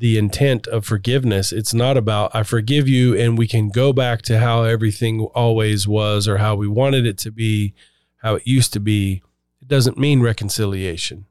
the 0.00 0.16
intent 0.16 0.66
of 0.66 0.86
forgiveness. 0.86 1.52
It's 1.52 1.74
not 1.74 1.98
about 1.98 2.34
I 2.34 2.42
forgive 2.42 2.88
you 2.88 3.14
and 3.14 3.36
we 3.36 3.46
can 3.46 3.68
go 3.68 3.92
back 3.92 4.22
to 4.22 4.38
how 4.40 4.62
everything 4.62 5.20
always 5.34 5.86
was 5.86 6.26
or 6.26 6.38
how 6.38 6.56
we 6.56 6.66
wanted 6.66 7.04
it 7.06 7.18
to 7.18 7.30
be, 7.30 7.74
how 8.16 8.36
it 8.36 8.46
used 8.46 8.72
to 8.72 8.80
be. 8.80 9.22
It 9.60 9.68
doesn't 9.68 9.98
mean 9.98 10.22
reconciliation. 10.22 11.26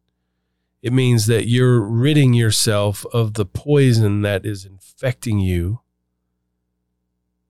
It 0.84 0.94
means 0.94 1.26
that 1.26 1.48
you're 1.48 1.82
ridding 1.82 2.36
yourself 2.36 3.08
of 3.12 3.34
the 3.34 3.46
poison 3.46 4.22
that 4.22 4.46
is 4.46 4.66
infecting 4.66 5.40
you. 5.40 5.80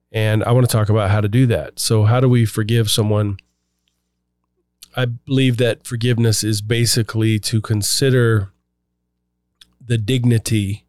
And 0.09 0.41
I 0.45 0.53
want 0.53 0.67
to 0.67 0.71
talk 0.71 0.87
about 0.87 1.11
how 1.11 1.19
to 1.19 1.27
do 1.27 1.45
that. 1.47 1.79
So, 1.79 2.05
how 2.05 2.21
do 2.21 2.29
we 2.29 2.45
forgive 2.45 2.89
someone? 2.89 3.37
I 4.95 5.05
believe 5.05 5.57
that 5.57 5.85
forgiveness 5.85 6.43
is 6.43 6.61
basically 6.61 7.39
to 7.39 7.61
consider 7.61 8.51
the 9.85 9.99
dignity 9.99 10.85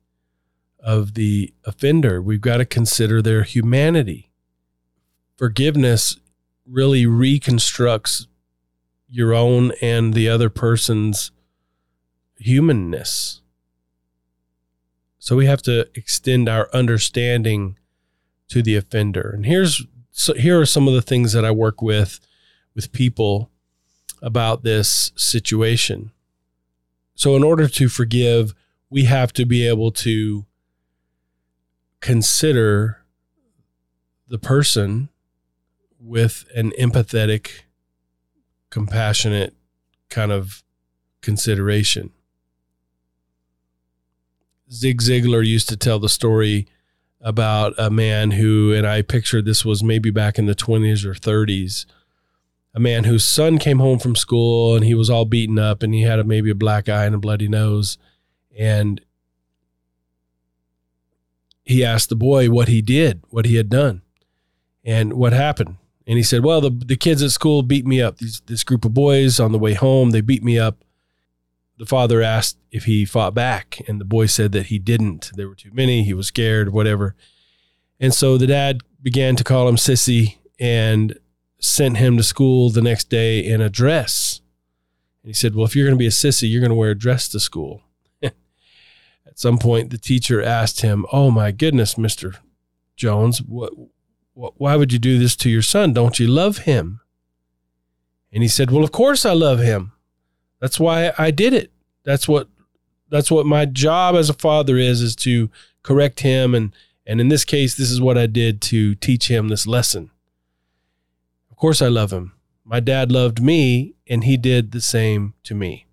of 0.82 1.14
the 1.14 1.52
offender. 1.64 2.20
We've 2.20 2.40
got 2.40 2.58
to 2.58 2.64
consider 2.64 3.20
their 3.20 3.42
humanity. 3.42 4.30
Forgiveness 5.36 6.18
really 6.66 7.06
reconstructs 7.06 8.26
your 9.08 9.34
own 9.34 9.72
and 9.82 10.14
the 10.14 10.28
other 10.28 10.48
person's 10.48 11.32
humanness. 12.36 13.42
So 15.18 15.36
we 15.36 15.46
have 15.46 15.62
to 15.62 15.88
extend 15.94 16.48
our 16.48 16.68
understanding 16.72 17.76
to 18.48 18.62
the 18.62 18.76
offender. 18.76 19.30
And 19.34 19.46
here's 19.46 19.84
so 20.12 20.34
here 20.34 20.60
are 20.60 20.66
some 20.66 20.88
of 20.88 20.94
the 20.94 21.02
things 21.02 21.32
that 21.32 21.44
I 21.44 21.50
work 21.50 21.82
with 21.82 22.20
with 22.74 22.92
people 22.92 23.50
about 24.22 24.62
this 24.62 25.12
situation. 25.16 26.12
So 27.14 27.36
in 27.36 27.44
order 27.44 27.68
to 27.68 27.88
forgive, 27.88 28.54
we 28.88 29.04
have 29.04 29.32
to 29.34 29.44
be 29.44 29.66
able 29.66 29.92
to 29.92 30.46
consider 32.00 33.04
the 34.28 34.38
person 34.38 35.08
with 35.98 36.46
an 36.54 36.72
empathetic, 36.78 37.62
compassionate 38.70 39.54
kind 40.08 40.32
of 40.32 40.62
consideration. 41.20 42.10
Zig 44.72 45.02
Ziglar 45.02 45.46
used 45.46 45.68
to 45.68 45.76
tell 45.76 45.98
the 45.98 46.08
story 46.08 46.66
about 47.20 47.74
a 47.76 47.90
man 47.90 48.30
who, 48.32 48.72
and 48.72 48.86
I 48.86 49.02
pictured 49.02 49.44
this 49.44 49.64
was 49.64 49.82
maybe 49.82 50.10
back 50.10 50.38
in 50.38 50.46
the 50.46 50.54
20s 50.54 51.04
or 51.04 51.14
30s, 51.14 51.84
a 52.72 52.80
man 52.80 53.04
whose 53.04 53.24
son 53.24 53.58
came 53.58 53.80
home 53.80 53.98
from 53.98 54.14
school 54.14 54.76
and 54.76 54.84
he 54.84 54.94
was 54.94 55.10
all 55.10 55.24
beaten 55.24 55.58
up 55.58 55.82
and 55.82 55.92
he 55.92 56.02
had 56.02 56.20
a, 56.20 56.24
maybe 56.24 56.50
a 56.50 56.54
black 56.54 56.88
eye 56.88 57.04
and 57.04 57.14
a 57.14 57.18
bloody 57.18 57.48
nose. 57.48 57.98
And 58.56 59.00
he 61.70 61.84
asked 61.84 62.08
the 62.08 62.16
boy 62.16 62.50
what 62.50 62.68
he 62.68 62.82
did, 62.82 63.22
what 63.30 63.46
he 63.46 63.56
had 63.56 63.68
done, 63.68 64.02
and 64.84 65.14
what 65.14 65.32
happened. 65.32 65.76
And 66.06 66.16
he 66.16 66.22
said, 66.22 66.44
Well, 66.44 66.60
the, 66.60 66.70
the 66.70 66.96
kids 66.96 67.22
at 67.22 67.30
school 67.30 67.62
beat 67.62 67.86
me 67.86 68.02
up. 68.02 68.18
These, 68.18 68.40
this 68.46 68.64
group 68.64 68.84
of 68.84 68.94
boys 68.94 69.38
on 69.38 69.52
the 69.52 69.58
way 69.58 69.74
home, 69.74 70.10
they 70.10 70.20
beat 70.20 70.42
me 70.42 70.58
up 70.58 70.84
the 71.80 71.86
father 71.86 72.20
asked 72.20 72.58
if 72.70 72.84
he 72.84 73.06
fought 73.06 73.32
back, 73.32 73.80
and 73.88 73.98
the 73.98 74.04
boy 74.04 74.26
said 74.26 74.52
that 74.52 74.66
he 74.66 74.78
didn't. 74.78 75.30
There 75.34 75.48
were 75.48 75.54
too 75.54 75.70
many. 75.72 76.04
He 76.04 76.12
was 76.12 76.26
scared, 76.26 76.74
whatever. 76.74 77.16
And 77.98 78.12
so 78.12 78.36
the 78.36 78.46
dad 78.46 78.82
began 79.02 79.34
to 79.36 79.44
call 79.44 79.66
him 79.66 79.76
sissy 79.76 80.36
and 80.60 81.18
sent 81.58 81.96
him 81.96 82.18
to 82.18 82.22
school 82.22 82.68
the 82.68 82.82
next 82.82 83.08
day 83.08 83.40
in 83.40 83.62
a 83.62 83.70
dress. 83.70 84.42
And 85.22 85.30
he 85.30 85.32
said, 85.32 85.54
Well, 85.54 85.64
if 85.64 85.74
you're 85.74 85.86
going 85.86 85.96
to 85.96 85.98
be 85.98 86.06
a 86.06 86.10
sissy, 86.10 86.50
you're 86.50 86.60
going 86.60 86.68
to 86.68 86.76
wear 86.76 86.90
a 86.90 86.94
dress 86.94 87.28
to 87.28 87.40
school. 87.40 87.80
At 89.30 89.38
some 89.38 89.58
point, 89.58 89.90
the 89.90 89.98
teacher 89.98 90.42
asked 90.42 90.80
him, 90.80 91.06
Oh 91.12 91.30
my 91.30 91.52
goodness, 91.52 91.94
Mr. 91.94 92.36
Jones, 92.96 93.40
what, 93.40 93.72
what, 94.34 94.54
why 94.58 94.76
would 94.76 94.92
you 94.92 94.98
do 94.98 95.18
this 95.18 95.36
to 95.36 95.48
your 95.48 95.62
son? 95.62 95.92
Don't 95.92 96.18
you 96.18 96.26
love 96.26 96.58
him? 96.58 97.00
And 98.32 98.42
he 98.42 98.48
said, 98.48 98.70
Well, 98.70 98.84
of 98.84 98.92
course 98.92 99.24
I 99.24 99.32
love 99.32 99.60
him. 99.60 99.92
That's 100.60 100.78
why 100.78 101.12
I 101.16 101.30
did 101.30 101.54
it. 101.54 101.72
That's 102.04 102.28
what 102.28 102.48
that's 103.08 103.30
what 103.30 103.46
my 103.46 103.64
job 103.64 104.14
as 104.14 104.30
a 104.30 104.34
father 104.34 104.76
is 104.76 105.00
is 105.00 105.16
to 105.16 105.50
correct 105.82 106.20
him 106.20 106.54
and 106.54 106.74
and 107.06 107.20
in 107.20 107.28
this 107.28 107.44
case 107.44 107.74
this 107.74 107.90
is 107.90 108.00
what 108.00 108.16
I 108.16 108.26
did 108.26 108.60
to 108.62 108.94
teach 108.94 109.28
him 109.28 109.48
this 109.48 109.66
lesson. 109.66 110.10
Of 111.50 111.56
course 111.56 111.82
I 111.82 111.88
love 111.88 112.12
him. 112.12 112.32
My 112.64 112.80
dad 112.80 113.10
loved 113.10 113.42
me 113.42 113.94
and 114.06 114.24
he 114.24 114.36
did 114.36 114.72
the 114.72 114.80
same 114.80 115.34
to 115.44 115.54
me. 115.54 115.86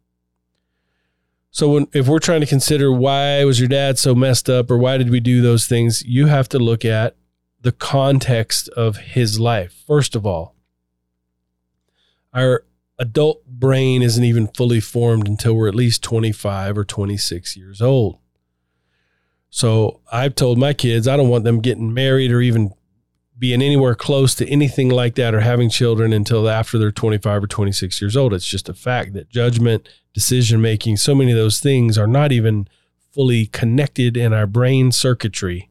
So 1.51 1.69
when, 1.69 1.87
if 1.93 2.07
we're 2.07 2.19
trying 2.19 2.41
to 2.41 2.47
consider 2.47 2.91
why 2.91 3.43
was 3.43 3.59
your 3.59 3.69
dad 3.69 3.97
so 3.97 4.13
messed 4.13 4.49
up 4.49 4.69
or 4.69 4.77
why 4.77 4.97
did 4.97 5.09
we 5.09 5.19
do 5.19 5.41
those 5.41 5.65
things, 5.67 6.03
you 6.03 6.27
have 6.27 6.49
to 6.49 6.59
look 6.59 6.85
at 6.85 7.15
the 7.61 7.71
context 7.71 8.69
of 8.69 8.97
his 8.97 9.39
life. 9.39 9.83
First 9.87 10.15
of 10.15 10.25
all, 10.25 10.55
our 12.33 12.63
adult 12.99 13.45
brain 13.45 14.01
isn't 14.01 14.23
even 14.23 14.47
fully 14.47 14.79
formed 14.79 15.27
until 15.27 15.53
we're 15.55 15.67
at 15.67 15.75
least 15.75 16.03
25 16.03 16.77
or 16.77 16.85
26 16.85 17.57
years 17.57 17.81
old. 17.81 18.17
So 19.49 20.01
I've 20.11 20.35
told 20.35 20.57
my 20.57 20.73
kids 20.73 21.07
I 21.07 21.17
don't 21.17 21.29
want 21.29 21.43
them 21.43 21.61
getting 21.61 21.93
married 21.93 22.31
or 22.31 22.41
even 22.41 22.73
being 23.39 23.61
anywhere 23.61 23.95
close 23.95 24.33
to 24.35 24.47
anything 24.47 24.89
like 24.89 25.15
that 25.15 25.35
or 25.35 25.41
having 25.41 25.69
children 25.69 26.11
until 26.11 26.49
after 26.49 26.77
they're 26.77 26.91
25 26.91 27.43
or 27.43 27.47
26 27.47 28.01
years 28.01 28.17
old. 28.17 28.33
It's 28.33 28.47
just 28.47 28.69
a 28.69 28.73
fact 28.73 29.13
that 29.13 29.29
judgment, 29.29 29.87
decision 30.13 30.61
making, 30.61 30.97
so 30.97 31.13
many 31.13 31.31
of 31.31 31.37
those 31.37 31.59
things 31.59 31.97
are 31.97 32.07
not 32.07 32.31
even 32.31 32.67
fully 33.11 33.47
connected 33.47 34.17
in 34.17 34.33
our 34.33 34.47
brain 34.47 34.91
circuitry 34.91 35.69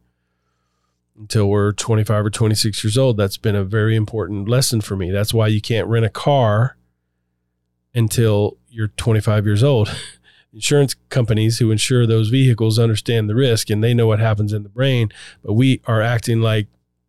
until 1.19 1.49
we're 1.49 1.73
25 1.73 2.27
or 2.27 2.31
26 2.31 2.85
years 2.85 2.99
old. 2.99 3.17
That's 3.17 3.37
been 3.37 3.57
a 3.57 3.65
very 3.65 3.97
important 3.97 4.49
lesson 4.49 4.81
for 4.81 4.97
me. 4.97 5.11
That's 5.11 5.35
why 5.35 5.49
you 5.49 5.61
can't 5.61 5.89
rent 5.89 6.07
a 6.07 6.11
car 6.11 6.77
until 7.95 8.59
you're 8.69 8.89
25 8.89 9.47
years 9.47 9.63
old. 9.65 9.95
Insurance 10.53 10.95
companies 11.11 11.59
who 11.59 11.71
insure 11.71 12.07
those 12.07 12.29
vehicles 12.29 12.79
understand 12.79 13.29
the 13.29 13.35
risk 13.35 13.71
and 13.71 13.83
they 13.83 13.93
know 13.93 14.07
what 14.07 14.21
happens 14.21 14.53
in 14.53 14.63
the 14.63 14.69
brain, 14.69 15.11
but 15.43 15.55
we 15.55 15.81
are 15.87 16.01
acting 16.01 16.41
like 16.41 16.67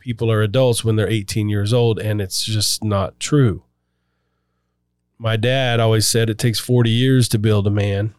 people 0.07 0.31
are 0.31 0.41
adults 0.41 0.85
when 0.85 0.95
they're 0.95 1.09
18 1.09 1.49
years 1.49 1.73
old, 1.73 1.99
and 1.99 2.21
it's 2.21 2.45
just 2.45 2.81
not 2.81 3.19
true. 3.19 3.63
My 5.17 5.35
dad 5.35 5.81
always 5.81 6.07
said 6.07 6.29
it 6.29 6.37
takes 6.37 6.61
40 6.61 6.89
years 6.89 7.27
to 7.27 7.37
build 7.37 7.67
a 7.67 7.69
man. 7.69 8.13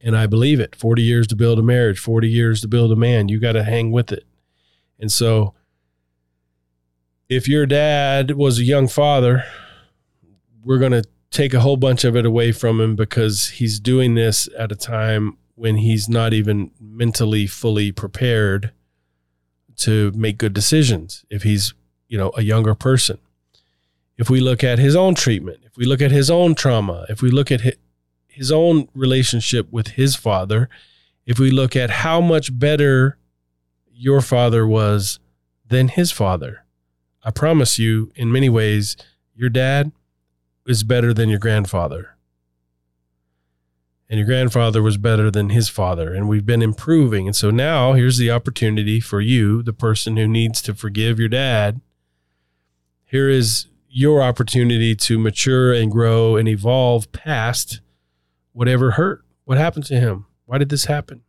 And 0.00 0.16
I 0.16 0.26
believe 0.26 0.60
it 0.60 0.74
40 0.74 1.02
years 1.02 1.26
to 1.26 1.36
build 1.36 1.58
a 1.58 1.62
marriage, 1.62 1.98
40 1.98 2.26
years 2.26 2.62
to 2.62 2.68
build 2.68 2.90
a 2.90 2.96
man. 2.96 3.28
You 3.28 3.38
got 3.38 3.52
to 3.52 3.64
hang 3.64 3.92
with 3.92 4.10
it. 4.10 4.24
And 4.98 5.12
so, 5.12 5.52
if 7.28 7.46
your 7.46 7.66
dad 7.66 8.30
was 8.30 8.58
a 8.58 8.64
young 8.64 8.88
father 8.88 9.44
we're 10.64 10.78
going 10.78 10.92
to 10.92 11.04
take 11.30 11.52
a 11.52 11.60
whole 11.60 11.76
bunch 11.76 12.04
of 12.04 12.16
it 12.16 12.24
away 12.24 12.52
from 12.52 12.80
him 12.80 12.96
because 12.96 13.48
he's 13.48 13.78
doing 13.78 14.14
this 14.14 14.48
at 14.58 14.72
a 14.72 14.76
time 14.76 15.36
when 15.54 15.76
he's 15.76 16.08
not 16.08 16.32
even 16.32 16.70
mentally 16.80 17.46
fully 17.46 17.92
prepared 17.92 18.72
to 19.78 20.12
make 20.12 20.38
good 20.38 20.52
decisions 20.52 21.24
if 21.30 21.42
he's 21.42 21.74
you 22.08 22.18
know 22.18 22.30
a 22.36 22.42
younger 22.42 22.74
person 22.74 23.18
if 24.16 24.28
we 24.28 24.40
look 24.40 24.62
at 24.64 24.78
his 24.78 24.96
own 24.96 25.14
treatment 25.14 25.58
if 25.64 25.76
we 25.76 25.84
look 25.84 26.02
at 26.02 26.10
his 26.10 26.30
own 26.30 26.54
trauma 26.54 27.06
if 27.08 27.22
we 27.22 27.30
look 27.30 27.50
at 27.50 27.76
his 28.26 28.52
own 28.52 28.88
relationship 28.94 29.70
with 29.72 29.88
his 29.88 30.16
father 30.16 30.68
if 31.26 31.38
we 31.38 31.50
look 31.50 31.76
at 31.76 31.90
how 31.90 32.20
much 32.20 32.56
better 32.58 33.18
your 33.92 34.20
father 34.20 34.66
was 34.66 35.18
than 35.66 35.88
his 35.88 36.10
father 36.10 36.64
i 37.22 37.30
promise 37.30 37.78
you 37.78 38.10
in 38.14 38.30
many 38.30 38.48
ways 38.48 38.96
your 39.34 39.48
dad 39.48 39.92
is 40.68 40.84
better 40.84 41.14
than 41.14 41.28
your 41.28 41.38
grandfather. 41.38 42.14
And 44.08 44.18
your 44.18 44.26
grandfather 44.26 44.82
was 44.82 44.96
better 44.96 45.30
than 45.30 45.50
his 45.50 45.68
father 45.68 46.14
and 46.14 46.28
we've 46.28 46.46
been 46.46 46.62
improving. 46.62 47.26
And 47.26 47.36
so 47.36 47.50
now 47.50 47.92
here's 47.92 48.16
the 48.16 48.30
opportunity 48.30 49.00
for 49.00 49.20
you 49.20 49.62
the 49.62 49.72
person 49.72 50.16
who 50.16 50.26
needs 50.26 50.62
to 50.62 50.74
forgive 50.74 51.18
your 51.18 51.28
dad. 51.28 51.80
Here 53.04 53.28
is 53.28 53.66
your 53.88 54.22
opportunity 54.22 54.94
to 54.94 55.18
mature 55.18 55.72
and 55.72 55.90
grow 55.90 56.36
and 56.36 56.48
evolve 56.48 57.10
past 57.12 57.80
whatever 58.52 58.92
hurt. 58.92 59.24
What 59.44 59.58
happened 59.58 59.86
to 59.86 60.00
him? 60.00 60.26
Why 60.46 60.58
did 60.58 60.68
this 60.68 60.86
happen? 60.86 61.22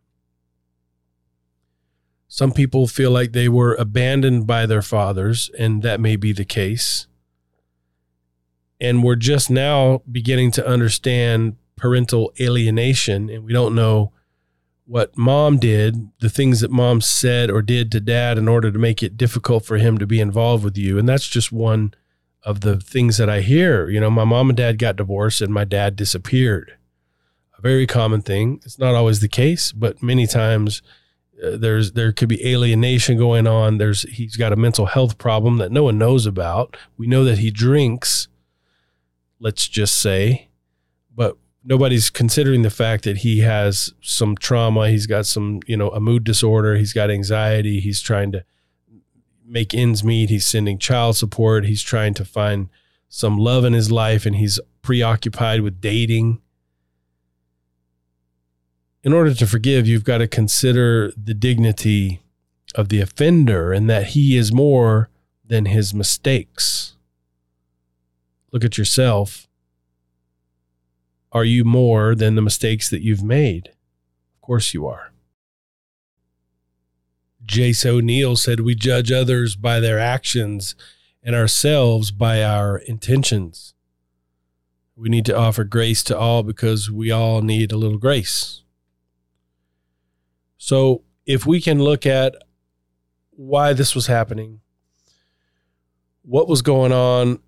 Some 2.27 2.51
people 2.51 2.85
feel 2.87 3.11
like 3.11 3.31
they 3.31 3.49
were 3.49 3.75
abandoned 3.75 4.45
by 4.45 4.65
their 4.65 4.81
fathers 4.81 5.49
and 5.57 5.81
that 5.81 5.99
may 5.99 6.15
be 6.15 6.31
the 6.31 6.45
case. 6.45 7.07
And 8.79 9.03
we're 9.03 9.15
just 9.15 9.49
now 9.49 10.03
beginning 10.09 10.51
to 10.51 10.67
understand 10.67 11.57
parental 11.79 12.31
alienation 12.39 13.29
and 13.29 13.43
we 13.43 13.53
don't 13.53 13.73
know 13.73 14.11
what 14.85 15.15
mom 15.15 15.57
did, 15.57 16.09
the 16.19 16.29
things 16.29 16.61
that 16.61 16.71
mom 16.71 16.99
said 16.99 17.51
or 17.51 17.61
did 17.61 17.91
to 17.91 17.99
dad 17.99 18.39
in 18.39 18.47
order 18.47 18.71
to 18.71 18.79
make 18.79 19.03
it 19.03 19.17
difficult 19.17 19.63
for 19.63 19.77
him 19.77 19.99
to 19.99 20.07
be 20.07 20.19
involved 20.19 20.63
with 20.63 20.75
you. 20.77 20.97
And 20.97 21.07
that's 21.07 21.27
just 21.27 21.51
one 21.51 21.93
of 22.43 22.61
the 22.61 22.79
things 22.79 23.17
that 23.17 23.29
I 23.29 23.41
hear. 23.41 23.87
You 23.87 23.99
know, 23.99 24.09
my 24.09 24.23
mom 24.23 24.49
and 24.49 24.57
dad 24.57 24.79
got 24.79 24.95
divorced 24.95 25.41
and 25.41 25.53
my 25.53 25.63
dad 25.63 25.95
disappeared. 25.95 26.75
A 27.55 27.61
very 27.61 27.85
common 27.85 28.21
thing. 28.21 28.61
It's 28.65 28.79
not 28.79 28.95
always 28.95 29.19
the 29.19 29.27
case, 29.27 29.71
but 29.71 30.01
many 30.01 30.25
times 30.25 30.81
uh, 31.43 31.57
there's 31.57 31.91
there 31.91 32.11
could 32.11 32.29
be 32.29 32.51
alienation 32.51 33.17
going 33.17 33.45
on. 33.45 33.77
There's 33.77 34.03
he's 34.03 34.37
got 34.37 34.53
a 34.53 34.57
mental 34.57 34.87
health 34.87 35.17
problem 35.17 35.57
that 35.57 35.71
no 35.71 35.83
one 35.83 35.97
knows 35.97 36.25
about. 36.25 36.77
We 36.97 37.05
know 37.05 37.23
that 37.25 37.37
he 37.37 37.51
drinks. 37.51 38.27
Let's 39.39 39.67
just 39.67 40.01
say, 40.01 40.49
but 41.15 41.37
nobody's 41.63 42.09
considering 42.09 42.61
the 42.61 42.69
fact 42.69 43.03
that 43.03 43.17
he 43.17 43.39
has 43.39 43.93
some 44.01 44.35
trauma. 44.35 44.89
He's 44.89 45.07
got 45.07 45.25
some, 45.25 45.59
you 45.67 45.77
know, 45.77 45.89
a 45.89 45.99
mood 45.99 46.23
disorder. 46.23 46.75
He's 46.75 46.93
got 46.93 47.11
anxiety. 47.11 47.79
He's 47.79 48.01
trying 48.01 48.31
to 48.31 48.43
make 49.45 49.73
ends 49.73 50.03
meet. 50.03 50.29
He's 50.29 50.45
sending 50.45 50.77
child 50.77 51.17
support. 51.17 51.65
He's 51.65 51.81
trying 51.81 52.13
to 52.15 52.25
find 52.25 52.69
some 53.09 53.37
love 53.37 53.65
in 53.65 53.73
his 53.73 53.91
life 53.91 54.25
and 54.25 54.35
he's 54.35 54.59
preoccupied 54.81 55.61
with 55.61 55.81
dating. 55.81 56.41
In 59.03 59.13
order 59.13 59.33
to 59.33 59.47
forgive, 59.47 59.87
you've 59.87 60.03
got 60.03 60.19
to 60.19 60.27
consider 60.27 61.11
the 61.17 61.33
dignity 61.33 62.21
of 62.75 62.89
the 62.89 63.01
offender 63.01 63.73
and 63.73 63.89
that 63.89 64.07
he 64.07 64.37
is 64.37 64.53
more 64.53 65.09
than 65.45 65.65
his 65.65 65.93
mistakes. 65.93 66.95
Look 68.51 68.63
at 68.63 68.77
yourself 68.77 69.48
are 71.31 71.45
you 71.45 71.63
more 71.63 72.15
than 72.15 72.35
the 72.35 72.41
mistakes 72.41 72.89
that 72.89 73.01
you've 73.01 73.23
made? 73.23 73.69
Of 74.35 74.41
course 74.41 74.73
you 74.73 74.87
are. 74.87 75.11
Jace 77.45 77.85
O'Neill 77.85 78.35
said, 78.35 78.59
We 78.59 78.75
judge 78.75 79.11
others 79.11 79.55
by 79.55 79.79
their 79.79 79.99
actions 79.99 80.75
and 81.23 81.35
ourselves 81.35 82.11
by 82.11 82.43
our 82.43 82.77
intentions. 82.77 83.73
We 84.95 85.09
need 85.09 85.25
to 85.25 85.37
offer 85.37 85.63
grace 85.63 86.03
to 86.05 86.17
all 86.17 86.43
because 86.43 86.91
we 86.91 87.11
all 87.11 87.41
need 87.41 87.71
a 87.71 87.77
little 87.77 87.97
grace. 87.97 88.63
So, 90.57 91.03
if 91.25 91.45
we 91.45 91.61
can 91.61 91.81
look 91.81 92.05
at 92.05 92.35
why 93.31 93.73
this 93.73 93.95
was 93.95 94.07
happening, 94.07 94.59
what 96.23 96.47
was 96.47 96.61
going 96.61 96.91
on 96.91 97.39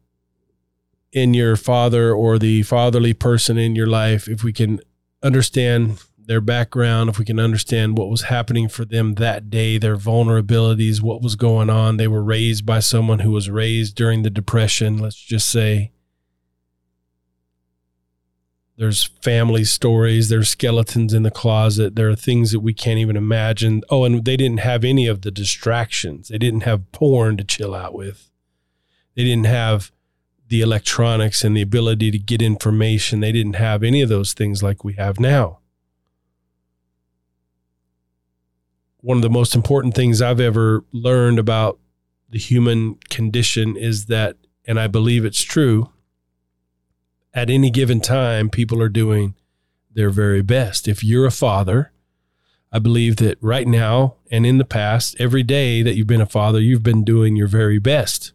in 1.11 1.33
your 1.33 1.55
father 1.55 2.13
or 2.13 2.39
the 2.39 2.63
fatherly 2.63 3.13
person 3.13 3.57
in 3.57 3.75
your 3.75 3.87
life, 3.87 4.27
if 4.27 4.43
we 4.43 4.53
can 4.53 4.79
understand 5.21 6.01
their 6.17 6.41
background, 6.41 7.09
if 7.09 7.19
we 7.19 7.25
can 7.25 7.39
understand 7.39 7.97
what 7.97 8.09
was 8.09 8.23
happening 8.23 8.69
for 8.69 8.85
them 8.85 9.15
that 9.15 9.49
day, 9.49 9.77
their 9.77 9.97
vulnerabilities, 9.97 11.01
what 11.01 11.21
was 11.21 11.35
going 11.35 11.69
on. 11.69 11.97
They 11.97 12.07
were 12.07 12.23
raised 12.23 12.65
by 12.65 12.79
someone 12.79 13.19
who 13.19 13.31
was 13.31 13.49
raised 13.49 13.95
during 13.95 14.23
the 14.23 14.29
Depression, 14.29 14.97
let's 14.97 15.19
just 15.19 15.49
say. 15.49 15.91
There's 18.77 19.03
family 19.21 19.63
stories, 19.63 20.29
there's 20.29 20.49
skeletons 20.49 21.13
in 21.13 21.23
the 21.23 21.29
closet, 21.29 21.95
there 21.95 22.09
are 22.09 22.15
things 22.15 22.51
that 22.51 22.61
we 22.61 22.73
can't 22.73 22.99
even 22.99 23.15
imagine. 23.15 23.83
Oh, 23.89 24.05
and 24.05 24.23
they 24.23 24.37
didn't 24.37 24.61
have 24.61 24.83
any 24.83 25.07
of 25.07 25.21
the 25.21 25.31
distractions. 25.31 26.29
They 26.29 26.37
didn't 26.37 26.61
have 26.61 26.91
porn 26.91 27.37
to 27.37 27.43
chill 27.43 27.75
out 27.75 27.93
with. 27.93 28.29
They 29.15 29.23
didn't 29.23 29.45
have 29.45 29.91
the 30.51 30.61
electronics 30.61 31.45
and 31.45 31.55
the 31.55 31.61
ability 31.61 32.11
to 32.11 32.19
get 32.19 32.41
information. 32.41 33.21
They 33.21 33.31
didn't 33.31 33.55
have 33.55 33.83
any 33.83 34.01
of 34.01 34.09
those 34.09 34.33
things 34.33 34.61
like 34.61 34.83
we 34.83 34.93
have 34.95 35.17
now. 35.17 35.59
One 38.97 39.17
of 39.17 39.23
the 39.23 39.29
most 39.29 39.55
important 39.55 39.95
things 39.95 40.21
I've 40.21 40.41
ever 40.41 40.83
learned 40.91 41.39
about 41.39 41.79
the 42.29 42.37
human 42.37 42.95
condition 43.09 43.77
is 43.77 44.07
that, 44.07 44.35
and 44.65 44.77
I 44.77 44.87
believe 44.87 45.23
it's 45.23 45.41
true, 45.41 45.89
at 47.33 47.49
any 47.49 47.69
given 47.69 48.01
time, 48.01 48.49
people 48.49 48.81
are 48.81 48.89
doing 48.89 49.35
their 49.89 50.09
very 50.09 50.41
best. 50.41 50.85
If 50.85 51.01
you're 51.01 51.25
a 51.25 51.31
father, 51.31 51.93
I 52.73 52.79
believe 52.79 53.15
that 53.17 53.37
right 53.39 53.67
now 53.67 54.15
and 54.29 54.45
in 54.45 54.57
the 54.57 54.65
past, 54.65 55.15
every 55.17 55.43
day 55.43 55.81
that 55.81 55.95
you've 55.95 56.07
been 56.07 56.19
a 56.19 56.25
father, 56.25 56.59
you've 56.59 56.83
been 56.83 57.05
doing 57.05 57.37
your 57.37 57.47
very 57.47 57.79
best 57.79 58.33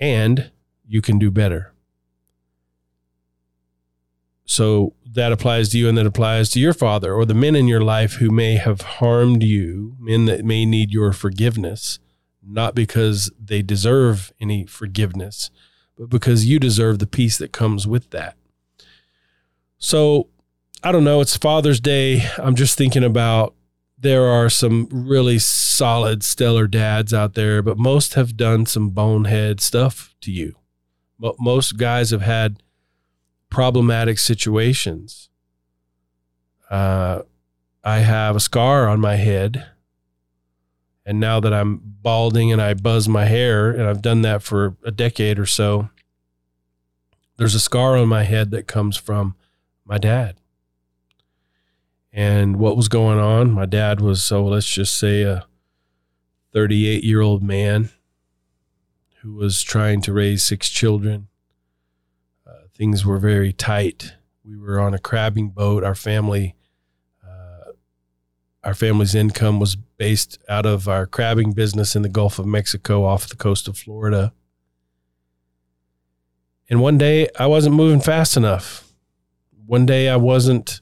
and 0.00 0.50
you 0.86 1.02
can 1.02 1.18
do 1.18 1.30
better. 1.30 1.72
So 4.44 4.94
that 5.04 5.30
applies 5.30 5.68
to 5.70 5.78
you 5.78 5.88
and 5.88 5.98
that 5.98 6.06
applies 6.06 6.48
to 6.50 6.60
your 6.60 6.72
father 6.72 7.12
or 7.12 7.26
the 7.26 7.34
men 7.34 7.54
in 7.54 7.68
your 7.68 7.82
life 7.82 8.14
who 8.14 8.30
may 8.30 8.56
have 8.56 8.80
harmed 8.80 9.42
you, 9.42 9.96
men 10.00 10.24
that 10.24 10.44
may 10.44 10.64
need 10.64 10.90
your 10.90 11.12
forgiveness, 11.12 11.98
not 12.42 12.74
because 12.74 13.30
they 13.38 13.60
deserve 13.60 14.32
any 14.40 14.64
forgiveness, 14.64 15.50
but 15.98 16.08
because 16.08 16.46
you 16.46 16.58
deserve 16.58 16.98
the 16.98 17.06
peace 17.06 17.36
that 17.36 17.52
comes 17.52 17.86
with 17.86 18.10
that. 18.10 18.36
So 19.78 20.28
I 20.82 20.92
don't 20.92 21.04
know, 21.04 21.20
it's 21.20 21.36
Father's 21.36 21.80
Day. 21.80 22.22
I'm 22.38 22.54
just 22.54 22.78
thinking 22.78 23.04
about 23.04 23.54
there 24.00 24.26
are 24.26 24.48
some 24.48 24.88
really 24.90 25.38
solid, 25.38 26.22
stellar 26.22 26.66
dads 26.66 27.12
out 27.12 27.34
there, 27.34 27.62
but 27.62 27.78
most 27.78 28.14
have 28.14 28.36
done 28.36 28.64
some 28.64 28.90
bonehead 28.90 29.60
stuff 29.60 30.14
to 30.20 30.30
you. 30.30 30.54
Most 31.18 31.76
guys 31.76 32.10
have 32.10 32.22
had 32.22 32.62
problematic 33.50 34.18
situations. 34.18 35.30
Uh, 36.70 37.22
I 37.82 37.98
have 38.00 38.36
a 38.36 38.40
scar 38.40 38.88
on 38.88 39.00
my 39.00 39.16
head. 39.16 39.66
And 41.04 41.18
now 41.18 41.40
that 41.40 41.52
I'm 41.52 41.80
balding 41.82 42.52
and 42.52 42.60
I 42.62 42.74
buzz 42.74 43.08
my 43.08 43.24
hair, 43.24 43.70
and 43.70 43.82
I've 43.82 44.02
done 44.02 44.22
that 44.22 44.42
for 44.42 44.76
a 44.84 44.92
decade 44.92 45.38
or 45.38 45.46
so, 45.46 45.88
there's 47.38 47.54
a 47.54 47.60
scar 47.60 47.96
on 47.96 48.08
my 48.08 48.24
head 48.24 48.50
that 48.50 48.66
comes 48.68 48.96
from 48.96 49.34
my 49.84 49.98
dad 49.98 50.36
and 52.12 52.56
what 52.56 52.76
was 52.76 52.88
going 52.88 53.18
on. 53.18 53.50
My 53.50 53.66
dad 53.66 54.00
was, 54.00 54.22
so 54.22 54.44
let's 54.44 54.66
just 54.66 54.96
say, 54.96 55.22
a 55.22 55.46
38 56.52 57.04
year 57.04 57.20
old 57.20 57.42
man 57.42 57.90
who 59.22 59.34
was 59.34 59.62
trying 59.62 60.00
to 60.02 60.12
raise 60.12 60.42
six 60.42 60.68
children. 60.68 61.28
Uh, 62.46 62.52
things 62.74 63.04
were 63.04 63.18
very 63.18 63.52
tight. 63.52 64.14
We 64.44 64.56
were 64.56 64.80
on 64.80 64.94
a 64.94 64.98
crabbing 64.98 65.50
boat. 65.50 65.84
Our 65.84 65.94
family, 65.94 66.54
uh, 67.22 67.72
our 68.64 68.74
family's 68.74 69.14
income 69.14 69.60
was 69.60 69.76
based 69.76 70.38
out 70.48 70.64
of 70.64 70.88
our 70.88 71.06
crabbing 71.06 71.52
business 71.52 71.94
in 71.94 72.02
the 72.02 72.08
Gulf 72.08 72.38
of 72.38 72.46
Mexico 72.46 73.04
off 73.04 73.28
the 73.28 73.36
coast 73.36 73.68
of 73.68 73.76
Florida. 73.76 74.32
And 76.70 76.80
one 76.80 76.98
day 76.98 77.28
I 77.38 77.46
wasn't 77.46 77.74
moving 77.74 78.00
fast 78.00 78.36
enough. 78.36 78.92
One 79.66 79.84
day 79.84 80.08
I 80.08 80.16
wasn't 80.16 80.80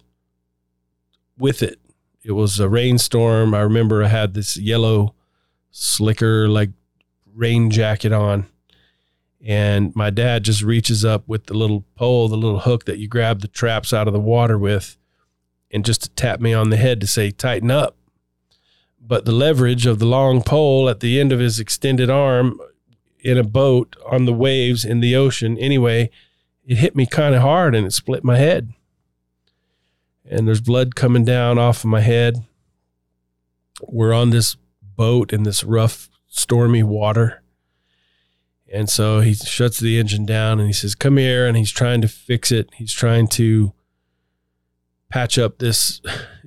with 1.38 1.62
it. 1.62 1.78
It 2.22 2.32
was 2.32 2.58
a 2.58 2.68
rainstorm. 2.68 3.54
I 3.54 3.60
remember 3.60 4.02
I 4.02 4.08
had 4.08 4.34
this 4.34 4.56
yellow 4.56 5.14
slicker 5.70 6.48
like 6.48 6.70
rain 7.34 7.70
jacket 7.70 8.12
on. 8.12 8.46
And 9.44 9.94
my 9.94 10.10
dad 10.10 10.42
just 10.42 10.62
reaches 10.62 11.04
up 11.04 11.28
with 11.28 11.46
the 11.46 11.54
little 11.54 11.84
pole, 11.94 12.28
the 12.28 12.36
little 12.36 12.60
hook 12.60 12.84
that 12.86 12.98
you 12.98 13.06
grab 13.06 13.40
the 13.40 13.48
traps 13.48 13.92
out 13.92 14.08
of 14.08 14.12
the 14.12 14.18
water 14.18 14.58
with, 14.58 14.96
and 15.70 15.84
just 15.84 16.02
to 16.02 16.10
tap 16.10 16.40
me 16.40 16.52
on 16.52 16.70
the 16.70 16.76
head 16.76 17.00
to 17.00 17.06
say, 17.06 17.30
tighten 17.30 17.70
up. 17.70 17.96
But 19.00 19.24
the 19.24 19.32
leverage 19.32 19.86
of 19.86 20.00
the 20.00 20.06
long 20.06 20.42
pole 20.42 20.88
at 20.88 20.98
the 20.98 21.20
end 21.20 21.30
of 21.30 21.38
his 21.38 21.60
extended 21.60 22.10
arm 22.10 22.58
in 23.20 23.38
a 23.38 23.44
boat 23.44 23.94
on 24.10 24.24
the 24.24 24.32
waves 24.32 24.84
in 24.84 24.98
the 24.98 25.14
ocean, 25.14 25.56
anyway, 25.58 26.10
it 26.64 26.78
hit 26.78 26.96
me 26.96 27.06
kind 27.06 27.34
of 27.34 27.42
hard 27.42 27.76
and 27.76 27.86
it 27.86 27.92
split 27.92 28.24
my 28.24 28.36
head 28.36 28.72
and 30.28 30.46
there's 30.46 30.60
blood 30.60 30.94
coming 30.94 31.24
down 31.24 31.58
off 31.58 31.84
of 31.84 31.90
my 31.90 32.00
head. 32.00 32.44
We're 33.82 34.12
on 34.12 34.30
this 34.30 34.56
boat 34.82 35.32
in 35.32 35.42
this 35.42 35.62
rough, 35.62 36.08
stormy 36.26 36.82
water. 36.82 37.42
And 38.72 38.90
so 38.90 39.20
he 39.20 39.34
shuts 39.34 39.78
the 39.78 39.98
engine 39.98 40.26
down 40.26 40.58
and 40.58 40.66
he 40.66 40.72
says, 40.72 40.94
Come 40.94 41.18
here. 41.18 41.46
And 41.46 41.56
he's 41.56 41.70
trying 41.70 42.00
to 42.00 42.08
fix 42.08 42.50
it. 42.50 42.70
He's 42.74 42.92
trying 42.92 43.28
to 43.28 43.72
patch 45.08 45.38
up 45.38 45.58
this 45.58 46.00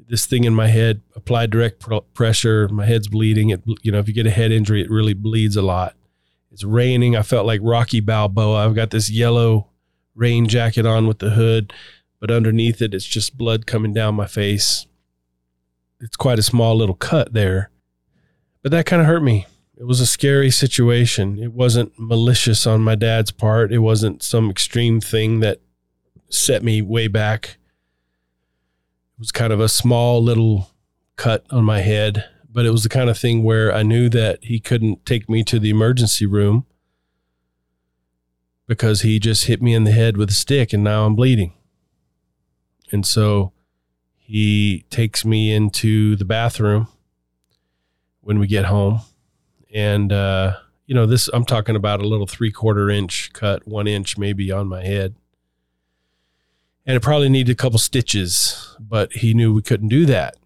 this 0.09 0.25
thing 0.25 0.43
in 0.43 0.53
my 0.53 0.67
head, 0.67 1.01
apply 1.15 1.45
direct 1.45 1.79
pr- 1.79 1.97
pressure. 2.13 2.67
My 2.69 2.85
head's 2.85 3.07
bleeding. 3.07 3.51
It, 3.51 3.61
you 3.83 3.91
know, 3.91 3.99
if 3.99 4.07
you 4.07 4.13
get 4.13 4.25
a 4.25 4.31
head 4.31 4.51
injury, 4.51 4.81
it 4.81 4.89
really 4.89 5.13
bleeds 5.13 5.55
a 5.55 5.61
lot. 5.61 5.95
It's 6.51 6.63
raining. 6.63 7.15
I 7.15 7.21
felt 7.21 7.45
like 7.45 7.61
Rocky 7.63 7.99
Balboa. 7.99 8.65
I've 8.65 8.75
got 8.75 8.89
this 8.89 9.09
yellow 9.09 9.69
rain 10.15 10.47
jacket 10.47 10.85
on 10.85 11.07
with 11.07 11.19
the 11.19 11.29
hood, 11.29 11.71
but 12.19 12.31
underneath 12.31 12.81
it, 12.81 12.93
it's 12.93 13.05
just 13.05 13.37
blood 13.37 13.65
coming 13.65 13.93
down 13.93 14.15
my 14.15 14.27
face. 14.27 14.85
It's 15.99 16.17
quite 16.17 16.39
a 16.39 16.43
small 16.43 16.75
little 16.75 16.95
cut 16.95 17.33
there, 17.33 17.71
but 18.61 18.71
that 18.71 18.85
kind 18.85 19.01
of 19.01 19.07
hurt 19.07 19.23
me. 19.23 19.45
It 19.77 19.85
was 19.85 20.01
a 20.01 20.05
scary 20.05 20.51
situation. 20.51 21.41
It 21.41 21.53
wasn't 21.53 21.93
malicious 21.97 22.67
on 22.67 22.81
my 22.81 22.95
dad's 22.95 23.31
part. 23.31 23.71
It 23.71 23.79
wasn't 23.79 24.21
some 24.21 24.49
extreme 24.49 24.99
thing 24.99 25.39
that 25.39 25.61
set 26.29 26.63
me 26.63 26.81
way 26.81 27.07
back 27.07 27.57
It 29.15 29.19
was 29.19 29.31
kind 29.31 29.51
of 29.53 29.59
a 29.59 29.69
small 29.69 30.21
little 30.21 30.69
cut 31.15 31.45
on 31.49 31.63
my 31.63 31.79
head, 31.79 32.25
but 32.49 32.65
it 32.65 32.71
was 32.71 32.83
the 32.83 32.89
kind 32.89 33.09
of 33.09 33.17
thing 33.17 33.43
where 33.43 33.73
I 33.73 33.83
knew 33.83 34.09
that 34.09 34.43
he 34.43 34.59
couldn't 34.59 35.05
take 35.05 35.29
me 35.29 35.43
to 35.45 35.59
the 35.59 35.69
emergency 35.69 36.25
room 36.25 36.65
because 38.67 39.01
he 39.01 39.17
just 39.17 39.45
hit 39.45 39.61
me 39.61 39.73
in 39.73 39.85
the 39.85 39.91
head 39.91 40.17
with 40.17 40.29
a 40.29 40.33
stick 40.33 40.73
and 40.73 40.83
now 40.83 41.05
I'm 41.05 41.15
bleeding. 41.15 41.53
And 42.91 43.05
so 43.05 43.53
he 44.15 44.85
takes 44.89 45.25
me 45.25 45.53
into 45.53 46.15
the 46.15 46.25
bathroom 46.25 46.87
when 48.21 48.39
we 48.39 48.47
get 48.47 48.65
home. 48.65 49.01
And, 49.73 50.11
uh, 50.11 50.57
you 50.85 50.95
know, 50.95 51.05
this, 51.05 51.29
I'm 51.33 51.45
talking 51.45 51.75
about 51.75 52.01
a 52.01 52.07
little 52.07 52.27
three 52.27 52.51
quarter 52.51 52.89
inch 52.89 53.31
cut, 53.33 53.67
one 53.67 53.87
inch 53.87 54.17
maybe 54.17 54.51
on 54.51 54.67
my 54.67 54.83
head 54.83 55.15
and 56.89 56.95
it 56.95 57.01
probably 57.01 57.29
needed 57.29 57.51
a 57.51 57.55
couple 57.55 57.77
stitches, 57.77 58.75
but 58.79 59.13
he 59.13 59.35
knew 59.35 59.53
we 59.53 59.61
couldn't 59.61 59.89
do 59.89 60.07
that. 60.07 60.37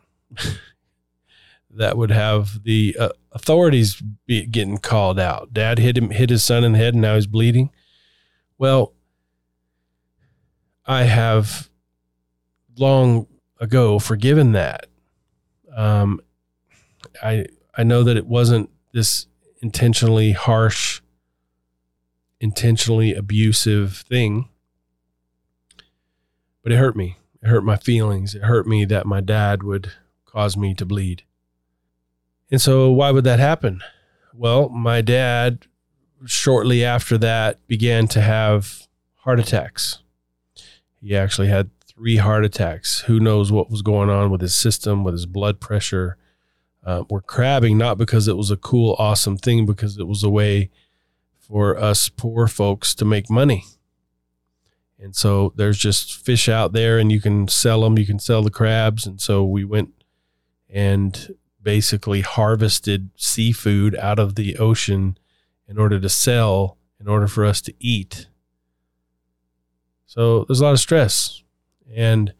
that 1.70 1.96
would 1.96 2.12
have 2.12 2.64
the 2.64 2.98
uh, 3.00 3.10
authorities 3.32 4.04
be 4.26 4.46
getting 4.46 4.78
called 4.78 5.18
out. 5.18 5.54
Dad 5.54 5.80
hit 5.80 5.98
him, 5.98 6.10
hit 6.10 6.30
his 6.30 6.44
son 6.44 6.66
in 6.66 6.74
the 6.74 6.80
head, 6.80 6.96
and 6.96 7.02
now 7.02 7.16
he's 7.16 7.28
bleeding. 7.28 7.70
Well, 8.58 8.92
I 10.86 11.04
have 11.04 11.70
long 12.78 13.28
ago 13.60 14.00
forgiven 14.00 14.54
that. 14.54 14.88
Um, 15.76 16.20
I 17.22 17.46
I 17.76 17.84
know 17.84 18.04
that 18.04 18.18
it 18.18 18.28
wasn't 18.28 18.70
this 18.94 19.28
intentionally 19.62 20.34
harsh, 20.34 21.02
intentionally 22.40 23.14
abusive 23.14 23.98
thing 24.08 24.50
but 26.64 26.72
it 26.72 26.78
hurt 26.78 26.96
me. 26.96 27.18
It 27.44 27.50
hurt 27.50 27.64
my 27.64 27.76
feelings. 27.76 28.34
It 28.34 28.44
hurt 28.44 28.66
me 28.66 28.86
that 28.86 29.06
my 29.06 29.20
dad 29.22 29.64
would 29.64 29.92
cause 30.26 30.56
me 30.58 30.74
to 30.76 30.86
bleed. 30.86 31.24
And 32.50 32.62
so, 32.62 32.90
why 32.90 33.12
would 33.12 33.26
that 33.26 33.40
happen? 33.40 33.82
Well, 34.34 34.70
my 34.70 35.02
dad, 35.02 35.68
shortly 36.26 36.84
after 36.84 37.18
that, 37.18 37.66
began 37.68 38.08
to 38.10 38.22
have 38.22 38.88
heart 39.18 39.40
attacks. 39.40 40.00
He 41.02 41.16
actually 41.16 41.50
had 41.50 41.70
three 41.96 42.18
heart 42.18 42.46
attacks. 42.46 43.02
Who 43.02 43.20
knows 43.20 43.52
what 43.52 43.70
was 43.70 43.82
going 43.82 44.10
on 44.10 44.32
with 44.32 44.42
his 44.42 44.56
system, 44.56 45.04
with 45.04 45.14
his 45.14 45.26
blood 45.26 45.60
pressure. 45.60 46.18
Uh, 46.84 47.04
we're 47.10 47.22
crabbing 47.22 47.78
not 47.78 47.98
because 47.98 48.28
it 48.28 48.38
was 48.38 48.52
a 48.52 48.58
cool, 48.58 48.96
awesome 49.00 49.38
thing, 49.38 49.66
because 49.66 49.98
it 49.98 50.08
was 50.08 50.24
a 50.24 50.30
way 50.30 50.70
for 51.40 51.78
us 51.78 52.10
poor 52.10 52.48
folks 52.48 52.96
to 52.96 53.06
make 53.06 53.30
money. 53.30 53.64
And 55.00 55.16
so 55.16 55.54
there's 55.56 55.78
just 55.78 56.16
fish 56.16 56.48
out 56.48 56.72
there 56.72 56.98
and 56.98 57.12
you 57.12 57.20
can 57.20 57.48
sell 57.48 57.82
them, 57.82 57.98
you 57.98 58.06
can 58.06 58.20
sell 58.20 58.42
the 58.42 58.50
crabs. 58.50 59.06
And 59.06 59.20
so 59.20 59.44
we 59.44 59.66
went 59.66 59.92
and 60.70 61.36
basically 61.62 62.22
harvested 62.22 63.10
seafood 63.16 63.96
out 63.98 64.18
of 64.20 64.36
the 64.36 64.58
ocean 64.58 65.18
in 65.68 65.78
order 65.78 66.00
to 66.00 66.10
sell, 66.10 66.78
in 67.00 67.08
order 67.08 67.28
for 67.28 67.46
us 67.46 67.62
to 67.62 67.74
eat. 67.80 68.28
So 70.06 70.46
there's 70.46 70.62
a 70.62 70.64
lot 70.64 70.74
of 70.74 70.80
stress. 70.80 71.43
And 71.92 72.34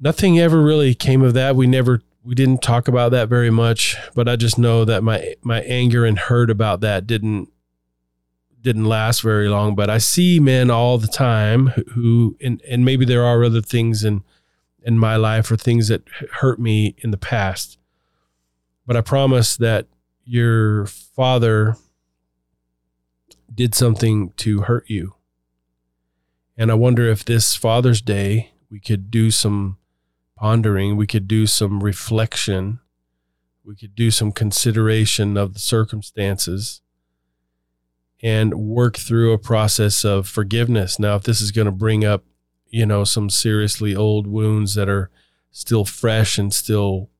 nothing 0.00 0.38
ever 0.38 0.62
really 0.62 0.94
came 0.94 1.22
of 1.22 1.34
that. 1.34 1.56
We 1.56 1.66
never 1.66 2.02
we 2.24 2.34
didn't 2.34 2.60
talk 2.60 2.88
about 2.88 3.12
that 3.12 3.28
very 3.28 3.50
much, 3.50 3.96
but 4.14 4.28
I 4.28 4.36
just 4.36 4.58
know 4.58 4.84
that 4.84 5.02
my 5.02 5.34
my 5.42 5.62
anger 5.62 6.04
and 6.04 6.18
hurt 6.18 6.50
about 6.50 6.80
that 6.80 7.06
didn't 7.06 7.50
didn't 8.66 8.84
last 8.84 9.22
very 9.22 9.48
long, 9.48 9.76
but 9.76 9.88
I 9.88 9.98
see 9.98 10.40
men 10.40 10.72
all 10.72 10.98
the 10.98 11.06
time 11.06 11.68
who, 11.94 12.36
and, 12.40 12.60
and 12.68 12.84
maybe 12.84 13.04
there 13.04 13.24
are 13.24 13.44
other 13.44 13.60
things 13.60 14.02
in, 14.02 14.24
in 14.82 14.98
my 14.98 15.14
life 15.14 15.52
or 15.52 15.56
things 15.56 15.86
that 15.86 16.02
hurt 16.32 16.58
me 16.58 16.96
in 16.98 17.12
the 17.12 17.16
past. 17.16 17.78
But 18.84 18.96
I 18.96 19.02
promise 19.02 19.56
that 19.58 19.86
your 20.24 20.86
father 20.86 21.76
did 23.54 23.76
something 23.76 24.32
to 24.38 24.62
hurt 24.62 24.90
you. 24.90 25.14
And 26.58 26.70
I 26.70 26.74
wonder 26.74 27.08
if 27.08 27.24
this 27.24 27.54
Father's 27.54 28.00
Day 28.00 28.52
we 28.70 28.80
could 28.80 29.10
do 29.10 29.30
some 29.30 29.78
pondering, 30.36 30.96
we 30.96 31.06
could 31.06 31.28
do 31.28 31.46
some 31.46 31.82
reflection, 31.82 32.80
we 33.64 33.76
could 33.76 33.94
do 33.94 34.10
some 34.10 34.32
consideration 34.32 35.36
of 35.36 35.54
the 35.54 35.60
circumstances 35.60 36.80
and 38.22 38.54
work 38.54 38.96
through 38.96 39.32
a 39.32 39.38
process 39.38 40.04
of 40.04 40.26
forgiveness. 40.26 40.98
Now, 40.98 41.16
if 41.16 41.24
this 41.24 41.40
is 41.40 41.50
going 41.50 41.66
to 41.66 41.72
bring 41.72 42.04
up, 42.04 42.24
you 42.68 42.86
know, 42.86 43.04
some 43.04 43.28
seriously 43.28 43.94
old 43.94 44.26
wounds 44.26 44.74
that 44.74 44.88
are 44.88 45.10
still 45.50 45.84
fresh 45.84 46.38
and 46.38 46.52
still 46.52 47.10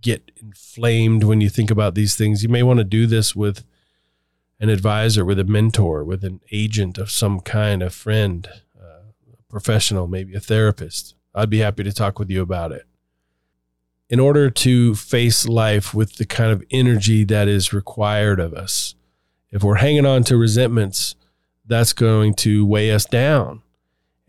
get 0.00 0.30
inflamed 0.36 1.24
when 1.24 1.40
you 1.40 1.48
think 1.48 1.70
about 1.70 1.94
these 1.94 2.14
things, 2.14 2.42
you 2.42 2.48
may 2.48 2.62
want 2.62 2.78
to 2.78 2.84
do 2.84 3.06
this 3.06 3.34
with 3.34 3.64
an 4.60 4.68
advisor, 4.68 5.24
with 5.24 5.38
a 5.38 5.44
mentor, 5.44 6.04
with 6.04 6.24
an 6.24 6.40
agent 6.52 6.98
of 6.98 7.10
some 7.10 7.40
kind, 7.40 7.82
a 7.82 7.90
friend, 7.90 8.48
uh, 8.80 9.10
a 9.32 9.42
professional, 9.48 10.06
maybe 10.06 10.34
a 10.34 10.40
therapist. 10.40 11.14
I'd 11.34 11.50
be 11.50 11.58
happy 11.58 11.82
to 11.82 11.92
talk 11.92 12.18
with 12.18 12.30
you 12.30 12.40
about 12.40 12.72
it. 12.72 12.86
In 14.08 14.20
order 14.20 14.50
to 14.50 14.94
face 14.94 15.48
life 15.48 15.92
with 15.92 16.16
the 16.16 16.26
kind 16.26 16.52
of 16.52 16.62
energy 16.70 17.24
that 17.24 17.48
is 17.48 17.72
required 17.72 18.38
of 18.38 18.54
us, 18.54 18.94
if 19.50 19.62
we're 19.64 19.76
hanging 19.76 20.06
on 20.06 20.24
to 20.24 20.36
resentments, 20.36 21.16
that's 21.66 21.92
going 21.92 22.34
to 22.34 22.66
weigh 22.66 22.92
us 22.92 23.04
down 23.04 23.62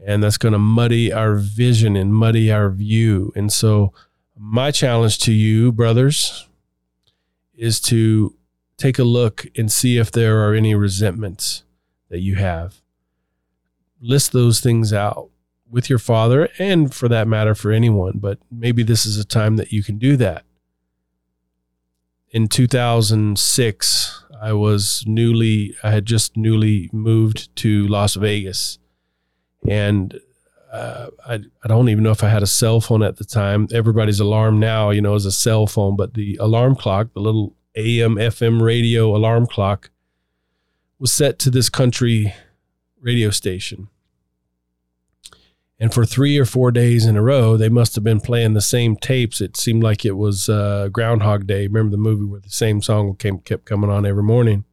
and 0.06 0.24
that's 0.24 0.38
going 0.38 0.54
to 0.54 0.60
muddy 0.60 1.12
our 1.12 1.36
vision 1.36 1.96
and 1.96 2.14
muddy 2.14 2.52
our 2.52 2.70
view. 2.70 3.32
And 3.36 3.52
so, 3.52 3.94
my 4.38 4.72
challenge 4.72 5.20
to 5.20 5.32
you, 5.32 5.72
brothers, 5.72 6.48
is 7.54 7.80
to 7.82 8.36
take 8.78 9.00
a 9.00 9.04
look 9.04 9.48
and 9.58 9.72
see 9.72 9.98
if 9.98 10.12
there 10.12 10.46
are 10.46 10.54
any 10.54 10.76
resentments 10.76 11.64
that 12.10 12.20
you 12.20 12.36
have. 12.36 12.82
List 14.02 14.34
those 14.34 14.60
things 14.60 14.94
out 14.94 15.30
with 15.70 15.90
your 15.90 16.00
father 16.00 16.50
and 16.60 16.94
for 16.94 17.08
that 17.08 17.28
matter 17.28 17.56
for 17.56 17.72
anyone, 17.72 18.20
but 18.20 18.40
maybe 18.52 18.84
this 18.84 19.06
is 19.06 19.18
a 19.18 19.26
time 19.26 19.56
that 19.58 19.72
you 19.72 19.84
can 19.84 19.98
do 19.98 20.16
that. 20.18 20.44
In 22.32 22.48
2006, 22.48 24.24
I 24.42 24.54
was 24.54 25.04
newly, 25.08 25.76
I 25.84 25.92
had 25.92 26.06
just 26.06 26.36
newly 26.36 26.90
moved 26.92 27.56
to 27.58 27.88
Las 27.88 28.16
Vegas. 28.16 28.78
And 29.68 30.20
uh, 30.72 31.08
I, 31.26 31.36
I 31.64 31.68
don't 31.68 31.90
even 31.90 32.04
know 32.04 32.12
if 32.12 32.24
I 32.24 32.30
had 32.30 32.44
a 32.44 32.48
cell 32.48 32.82
phone 32.82 33.02
at 33.02 33.16
the 33.16 33.24
time. 33.24 33.68
Everybody's 33.74 34.20
alarm 34.20 34.60
now, 34.60 34.90
you 34.90 35.02
know, 35.02 35.16
is 35.16 35.26
a 35.26 35.32
cell 35.32 35.66
phone, 35.68 35.96
but 35.96 36.14
the 36.14 36.36
alarm 36.42 36.76
clock, 36.76 37.14
the 37.14 37.22
little 37.22 37.56
AM, 37.76 38.16
FM 38.16 38.62
radio 38.62 39.16
alarm 39.16 39.48
clock, 39.48 39.90
was 41.00 41.12
set 41.12 41.40
to 41.40 41.50
this 41.50 41.70
country 41.70 42.34
radio 43.00 43.30
station. 43.30 43.90
And 45.78 45.94
for 45.94 46.06
three 46.06 46.38
or 46.38 46.46
four 46.46 46.72
days 46.72 47.06
in 47.06 47.18
a 47.18 47.22
row, 47.22 47.58
they 47.58 47.68
must 47.68 47.96
have 47.96 48.04
been 48.04 48.22
playing 48.22 48.54
the 48.54 48.62
same 48.62 48.96
tapes. 48.96 49.42
It 49.42 49.58
seemed 49.58 49.84
like 49.84 50.06
it 50.06 50.16
was 50.16 50.48
uh, 50.48 50.88
Groundhog 50.92 51.48
Day. 51.48 51.68
Remember 51.68 51.92
the 51.92 51.98
movie 51.98 52.24
where 52.24 52.40
the 52.40 52.50
same 52.50 52.82
song 52.82 53.16
came, 53.16 53.40
kept 53.40 53.66
coming 53.66 53.90
on 53.90 54.06
every 54.06 54.24
morning? 54.24 54.64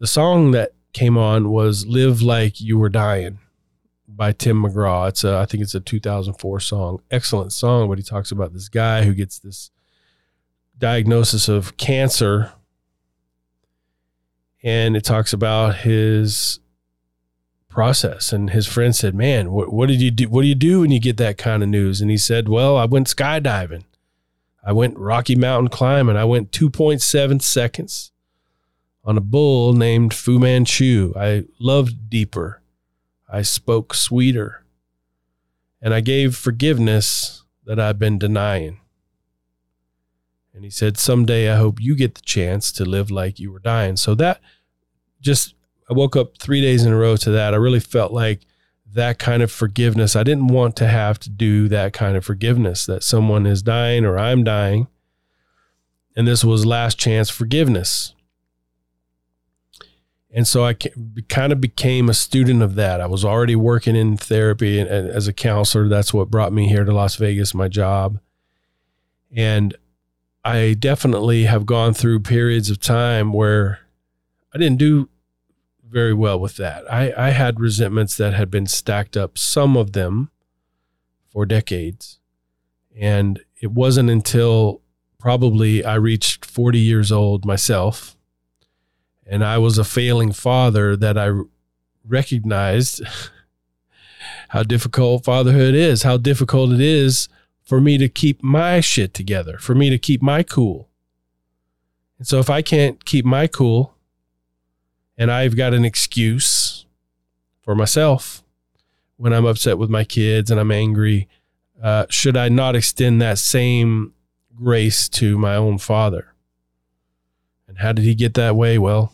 The 0.00 0.08
song 0.08 0.50
that 0.50 0.72
came 0.92 1.16
on 1.16 1.50
was 1.50 1.86
"Live 1.86 2.22
Like 2.22 2.60
You 2.60 2.76
Were 2.76 2.88
Dying" 2.88 3.38
by 4.08 4.32
Tim 4.32 4.62
McGraw. 4.62 5.08
It's 5.08 5.22
a, 5.22 5.38
I 5.38 5.46
think 5.46 5.62
it's 5.62 5.76
a 5.76 5.80
2004 5.80 6.58
song. 6.58 7.00
Excellent 7.10 7.52
song, 7.52 7.88
but 7.88 7.98
he 7.98 8.04
talks 8.04 8.32
about 8.32 8.52
this 8.52 8.68
guy 8.68 9.04
who 9.04 9.14
gets 9.14 9.38
this 9.38 9.70
diagnosis 10.82 11.48
of 11.48 11.76
cancer, 11.76 12.52
and 14.64 14.96
it 14.96 15.04
talks 15.04 15.32
about 15.32 15.76
his 15.76 16.58
process. 17.68 18.32
And 18.32 18.50
his 18.50 18.66
friend 18.66 18.94
said, 18.94 19.14
"Man, 19.14 19.52
what, 19.52 19.72
what 19.72 19.88
did 19.88 20.02
you 20.02 20.10
do? 20.10 20.28
What 20.28 20.42
do 20.42 20.48
you 20.48 20.56
do 20.56 20.80
when 20.80 20.90
you 20.90 20.98
get 20.98 21.18
that 21.18 21.38
kind 21.38 21.62
of 21.62 21.68
news?" 21.68 22.00
And 22.00 22.10
he 22.10 22.18
said, 22.18 22.48
"Well, 22.48 22.76
I 22.76 22.84
went 22.84 23.06
skydiving. 23.06 23.84
I 24.64 24.72
went 24.72 24.98
Rocky 24.98 25.36
Mountain 25.36 25.68
climbing. 25.68 26.16
I 26.16 26.24
went 26.24 26.50
2.7 26.50 27.40
seconds 27.40 28.10
on 29.04 29.16
a 29.16 29.20
bull 29.20 29.72
named 29.72 30.12
Fu 30.12 30.38
Manchu. 30.38 31.12
I 31.16 31.44
loved 31.60 32.10
deeper. 32.10 32.60
I 33.28 33.42
spoke 33.42 33.94
sweeter. 33.94 34.64
And 35.80 35.94
I 35.94 36.00
gave 36.00 36.36
forgiveness 36.36 37.42
that 37.64 37.80
I've 37.80 37.98
been 37.98 38.18
denying. 38.18 38.78
And 40.54 40.64
he 40.64 40.70
said, 40.70 40.98
Someday 40.98 41.50
I 41.50 41.56
hope 41.56 41.80
you 41.80 41.96
get 41.96 42.14
the 42.14 42.22
chance 42.22 42.72
to 42.72 42.84
live 42.84 43.10
like 43.10 43.38
you 43.38 43.50
were 43.50 43.58
dying. 43.58 43.96
So 43.96 44.14
that 44.16 44.40
just, 45.20 45.54
I 45.90 45.94
woke 45.94 46.16
up 46.16 46.38
three 46.38 46.60
days 46.60 46.84
in 46.84 46.92
a 46.92 46.96
row 46.96 47.16
to 47.16 47.30
that. 47.30 47.54
I 47.54 47.56
really 47.56 47.80
felt 47.80 48.12
like 48.12 48.46
that 48.92 49.18
kind 49.18 49.42
of 49.42 49.50
forgiveness. 49.50 50.14
I 50.14 50.22
didn't 50.22 50.48
want 50.48 50.76
to 50.76 50.86
have 50.86 51.18
to 51.20 51.30
do 51.30 51.68
that 51.68 51.92
kind 51.92 52.16
of 52.16 52.24
forgiveness 52.24 52.84
that 52.86 53.02
someone 53.02 53.46
is 53.46 53.62
dying 53.62 54.04
or 54.04 54.18
I'm 54.18 54.44
dying. 54.44 54.88
And 56.14 56.28
this 56.28 56.44
was 56.44 56.66
last 56.66 56.98
chance 56.98 57.30
forgiveness. 57.30 58.14
And 60.34 60.46
so 60.46 60.64
I 60.64 60.74
kind 61.28 61.52
of 61.52 61.60
became 61.60 62.08
a 62.08 62.14
student 62.14 62.62
of 62.62 62.74
that. 62.74 63.00
I 63.00 63.06
was 63.06 63.24
already 63.24 63.56
working 63.56 63.96
in 63.96 64.16
therapy 64.16 64.78
and, 64.78 64.88
as 64.88 65.28
a 65.28 65.32
counselor. 65.32 65.88
That's 65.88 66.14
what 66.14 66.30
brought 66.30 66.52
me 66.52 66.68
here 66.68 66.84
to 66.84 66.92
Las 66.92 67.16
Vegas, 67.16 67.54
my 67.54 67.68
job. 67.68 68.18
And 69.34 69.76
I 70.44 70.74
definitely 70.74 71.44
have 71.44 71.66
gone 71.66 71.94
through 71.94 72.20
periods 72.20 72.68
of 72.68 72.80
time 72.80 73.32
where 73.32 73.80
I 74.54 74.58
didn't 74.58 74.78
do 74.78 75.08
very 75.88 76.14
well 76.14 76.40
with 76.40 76.56
that. 76.56 76.90
I, 76.90 77.12
I 77.16 77.30
had 77.30 77.60
resentments 77.60 78.16
that 78.16 78.34
had 78.34 78.50
been 78.50 78.66
stacked 78.66 79.16
up, 79.16 79.38
some 79.38 79.76
of 79.76 79.92
them 79.92 80.30
for 81.30 81.46
decades. 81.46 82.18
And 82.98 83.40
it 83.60 83.70
wasn't 83.70 84.10
until 84.10 84.80
probably 85.18 85.84
I 85.84 85.94
reached 85.94 86.44
40 86.44 86.78
years 86.78 87.12
old 87.12 87.44
myself 87.44 88.16
and 89.26 89.44
I 89.44 89.58
was 89.58 89.78
a 89.78 89.84
failing 89.84 90.32
father 90.32 90.96
that 90.96 91.16
I 91.16 91.30
recognized 92.06 93.02
how 94.48 94.64
difficult 94.64 95.24
fatherhood 95.24 95.74
is, 95.74 96.02
how 96.02 96.16
difficult 96.16 96.72
it 96.72 96.80
is 96.80 97.28
for 97.64 97.80
me 97.80 97.98
to 97.98 98.08
keep 98.08 98.42
my 98.42 98.80
shit 98.80 99.14
together, 99.14 99.58
for 99.58 99.74
me 99.74 99.90
to 99.90 99.98
keep 99.98 100.22
my 100.22 100.42
cool. 100.42 100.88
And 102.18 102.26
so 102.26 102.38
if 102.38 102.50
I 102.50 102.62
can't 102.62 103.04
keep 103.04 103.24
my 103.24 103.46
cool 103.46 103.94
and 105.16 105.30
I've 105.30 105.56
got 105.56 105.74
an 105.74 105.84
excuse 105.84 106.86
for 107.62 107.74
myself 107.74 108.42
when 109.16 109.32
I'm 109.32 109.44
upset 109.44 109.78
with 109.78 109.90
my 109.90 110.04
kids 110.04 110.50
and 110.50 110.58
I'm 110.58 110.70
angry, 110.70 111.28
uh, 111.82 112.06
should 112.08 112.36
I 112.36 112.48
not 112.48 112.76
extend 112.76 113.20
that 113.22 113.38
same 113.38 114.14
grace 114.54 115.08
to 115.10 115.38
my 115.38 115.56
own 115.56 115.78
father? 115.78 116.34
And 117.66 117.78
how 117.78 117.92
did 117.92 118.04
he 118.04 118.14
get 118.14 118.34
that 118.34 118.54
way? 118.54 118.78
Well, 118.78 119.12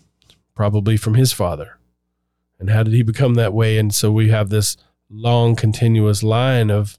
probably 0.55 0.97
from 0.97 1.15
his 1.15 1.33
father. 1.33 1.79
And 2.59 2.71
how 2.71 2.83
did 2.83 2.93
he 2.93 3.03
become 3.03 3.35
that 3.35 3.53
way? 3.53 3.79
And 3.79 3.95
so 3.95 4.11
we 4.11 4.29
have 4.31 4.51
this 4.51 4.77
long, 5.09 5.55
continuous 5.55 6.23
line 6.23 6.71
of 6.71 6.99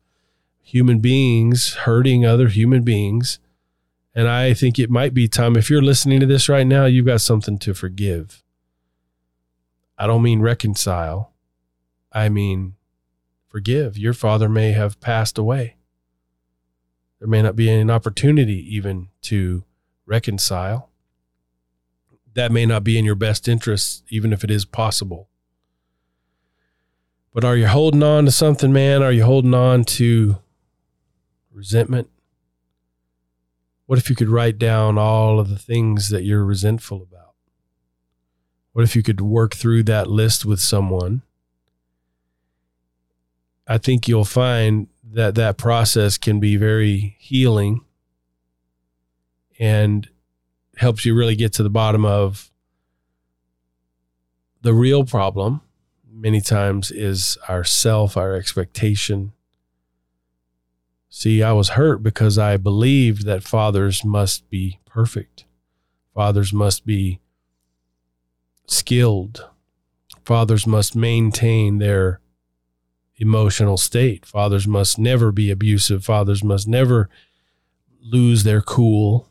human 0.69 0.99
beings 0.99 1.73
hurting 1.73 2.25
other 2.25 2.47
human 2.47 2.83
beings. 2.83 3.39
And 4.13 4.27
I 4.27 4.53
think 4.53 4.77
it 4.77 4.91
might 4.91 5.15
be 5.15 5.27
time, 5.27 5.55
if 5.55 5.67
you're 5.67 5.81
listening 5.81 6.19
to 6.19 6.27
this 6.27 6.47
right 6.47 6.67
now, 6.67 6.85
you've 6.85 7.07
got 7.07 7.21
something 7.21 7.57
to 7.59 7.73
forgive. 7.73 8.43
I 9.97 10.05
don't 10.05 10.21
mean 10.21 10.41
reconcile, 10.41 11.33
I 12.11 12.29
mean 12.29 12.75
forgive. 13.47 13.97
Your 13.97 14.13
father 14.13 14.47
may 14.47 14.71
have 14.73 15.01
passed 15.01 15.39
away. 15.39 15.75
There 17.17 17.27
may 17.27 17.41
not 17.41 17.55
be 17.55 17.69
an 17.69 17.89
opportunity 17.89 18.63
even 18.75 19.09
to 19.23 19.63
reconcile. 20.05 20.91
That 22.35 22.51
may 22.51 22.67
not 22.67 22.83
be 22.83 22.97
in 22.97 23.05
your 23.05 23.15
best 23.15 23.47
interest, 23.47 24.03
even 24.09 24.31
if 24.31 24.43
it 24.43 24.51
is 24.51 24.65
possible. 24.65 25.29
But 27.33 27.43
are 27.43 27.57
you 27.57 27.67
holding 27.67 28.03
on 28.03 28.25
to 28.25 28.31
something, 28.31 28.71
man? 28.71 29.01
Are 29.01 29.11
you 29.11 29.25
holding 29.25 29.55
on 29.55 29.83
to 29.85 30.37
resentment? 31.53 32.09
What 33.85 33.99
if 33.99 34.09
you 34.09 34.15
could 34.15 34.29
write 34.29 34.59
down 34.59 34.97
all 34.97 35.39
of 35.39 35.49
the 35.49 35.57
things 35.57 36.09
that 36.09 36.23
you're 36.23 36.45
resentful 36.45 37.01
about? 37.01 37.33
What 38.73 38.83
if 38.83 38.95
you 38.95 39.03
could 39.03 39.19
work 39.19 39.55
through 39.55 39.83
that 39.83 40.07
list 40.07 40.45
with 40.45 40.59
someone? 40.59 41.23
I 43.67 43.77
think 43.77 44.07
you'll 44.07 44.25
find 44.25 44.87
that 45.11 45.35
that 45.35 45.57
process 45.57 46.17
can 46.17 46.39
be 46.39 46.55
very 46.55 47.15
healing 47.19 47.81
and 49.59 50.07
helps 50.77 51.05
you 51.05 51.15
really 51.15 51.35
get 51.35 51.53
to 51.53 51.63
the 51.63 51.69
bottom 51.69 52.05
of 52.05 52.51
the 54.61 54.73
real 54.73 55.03
problem 55.03 55.61
many 56.11 56.41
times 56.41 56.91
is 56.91 57.37
our 57.47 57.63
self, 57.63 58.17
our 58.17 58.35
expectation, 58.35 59.31
See, 61.09 61.41
I 61.41 61.53
was 61.53 61.69
hurt 61.69 62.03
because 62.03 62.37
I 62.37 62.57
believed 62.57 63.25
that 63.25 63.43
fathers 63.43 64.05
must 64.05 64.49
be 64.49 64.79
perfect. 64.85 65.45
Fathers 66.13 66.53
must 66.53 66.85
be 66.85 67.19
skilled. 68.67 69.49
Fathers 70.23 70.67
must 70.67 70.95
maintain 70.95 71.79
their 71.79 72.21
emotional 73.17 73.77
state. 73.77 74.25
Fathers 74.25 74.67
must 74.67 74.99
never 74.99 75.31
be 75.31 75.49
abusive. 75.49 76.05
Fathers 76.05 76.43
must 76.43 76.67
never 76.67 77.09
lose 78.01 78.43
their 78.43 78.61
cool. 78.61 79.27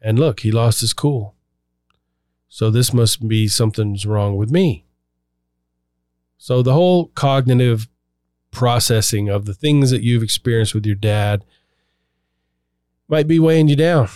And 0.00 0.18
look, 0.18 0.40
he 0.40 0.50
lost 0.50 0.80
his 0.80 0.92
cool. 0.92 1.36
So 2.48 2.70
this 2.70 2.92
must 2.92 3.28
be 3.28 3.46
something's 3.46 4.04
wrong 4.04 4.36
with 4.36 4.50
me. 4.50 4.84
So 6.36 6.60
the 6.60 6.74
whole 6.74 7.06
cognitive 7.14 7.88
processing 8.52 9.28
of 9.28 9.46
the 9.46 9.54
things 9.54 9.90
that 9.90 10.02
you've 10.02 10.22
experienced 10.22 10.74
with 10.74 10.86
your 10.86 10.94
dad 10.94 11.44
might 13.08 13.26
be 13.26 13.40
weighing 13.40 13.66
you 13.66 13.74
down. 13.74 14.08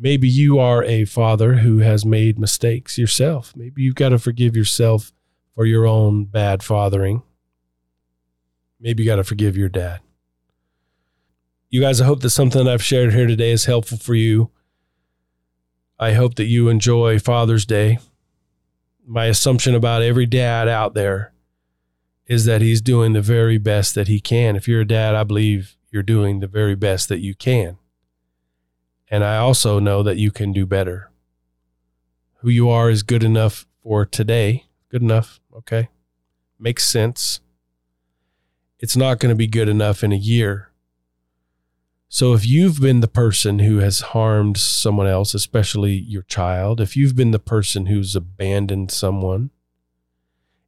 Maybe 0.00 0.28
you 0.28 0.60
are 0.60 0.84
a 0.84 1.04
father 1.04 1.54
who 1.54 1.78
has 1.78 2.06
made 2.06 2.38
mistakes 2.38 2.96
yourself. 2.96 3.52
Maybe 3.56 3.82
you've 3.82 3.96
got 3.96 4.10
to 4.10 4.18
forgive 4.18 4.56
yourself 4.56 5.12
for 5.56 5.66
your 5.66 5.86
own 5.86 6.26
bad 6.26 6.62
fathering. 6.62 7.24
Maybe 8.78 9.02
you 9.02 9.08
got 9.08 9.16
to 9.16 9.24
forgive 9.24 9.56
your 9.56 9.68
dad. 9.68 10.00
You 11.68 11.80
guys, 11.80 12.00
I 12.00 12.04
hope 12.04 12.20
that 12.20 12.30
something 12.30 12.64
that 12.64 12.72
I've 12.72 12.82
shared 12.82 13.12
here 13.12 13.26
today 13.26 13.50
is 13.50 13.64
helpful 13.64 13.98
for 13.98 14.14
you. 14.14 14.50
I 15.98 16.12
hope 16.12 16.36
that 16.36 16.44
you 16.44 16.68
enjoy 16.68 17.18
Father's 17.18 17.66
Day. 17.66 17.98
My 19.04 19.24
assumption 19.26 19.74
about 19.74 20.02
every 20.02 20.26
dad 20.26 20.68
out 20.68 20.94
there 20.94 21.32
is 22.28 22.44
that 22.44 22.60
he's 22.60 22.82
doing 22.82 23.14
the 23.14 23.22
very 23.22 23.58
best 23.58 23.94
that 23.94 24.06
he 24.06 24.20
can. 24.20 24.54
If 24.54 24.68
you're 24.68 24.82
a 24.82 24.86
dad, 24.86 25.14
I 25.14 25.24
believe 25.24 25.76
you're 25.90 26.02
doing 26.02 26.40
the 26.40 26.46
very 26.46 26.74
best 26.74 27.08
that 27.08 27.20
you 27.20 27.34
can. 27.34 27.78
And 29.10 29.24
I 29.24 29.38
also 29.38 29.78
know 29.78 30.02
that 30.02 30.18
you 30.18 30.30
can 30.30 30.52
do 30.52 30.66
better. 30.66 31.10
Who 32.40 32.50
you 32.50 32.68
are 32.68 32.90
is 32.90 33.02
good 33.02 33.24
enough 33.24 33.66
for 33.82 34.04
today. 34.04 34.66
Good 34.90 35.02
enough. 35.02 35.40
Okay. 35.56 35.88
Makes 36.58 36.84
sense. 36.84 37.40
It's 38.78 38.96
not 38.96 39.18
going 39.18 39.30
to 39.30 39.36
be 39.36 39.46
good 39.46 39.68
enough 39.68 40.04
in 40.04 40.12
a 40.12 40.16
year. 40.16 40.70
So 42.10 42.32
if 42.34 42.46
you've 42.46 42.80
been 42.80 43.00
the 43.00 43.08
person 43.08 43.58
who 43.58 43.78
has 43.78 44.00
harmed 44.00 44.56
someone 44.56 45.06
else, 45.06 45.34
especially 45.34 45.92
your 45.92 46.22
child, 46.22 46.80
if 46.80 46.96
you've 46.96 47.16
been 47.16 47.32
the 47.32 47.38
person 47.38 47.86
who's 47.86 48.14
abandoned 48.14 48.90
someone, 48.90 49.50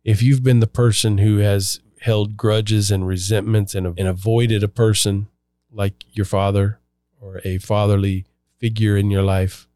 if 0.04 0.22
you've 0.22 0.42
been 0.42 0.60
the 0.60 0.66
person 0.66 1.18
who 1.18 1.38
has 1.38 1.80
held 2.00 2.36
grudges 2.36 2.90
and 2.90 3.06
resentments 3.06 3.74
and, 3.74 3.86
and 3.98 4.08
avoided 4.08 4.62
a 4.62 4.68
person 4.68 5.28
like 5.70 6.04
your 6.10 6.24
father 6.24 6.78
or 7.20 7.40
a 7.44 7.58
fatherly 7.58 8.24
figure 8.58 8.96
in 8.96 9.10
your 9.10 9.22
life, 9.22 9.68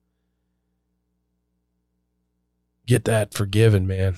get 2.86 3.04
that 3.04 3.34
forgiven, 3.34 3.86
man. 3.86 4.16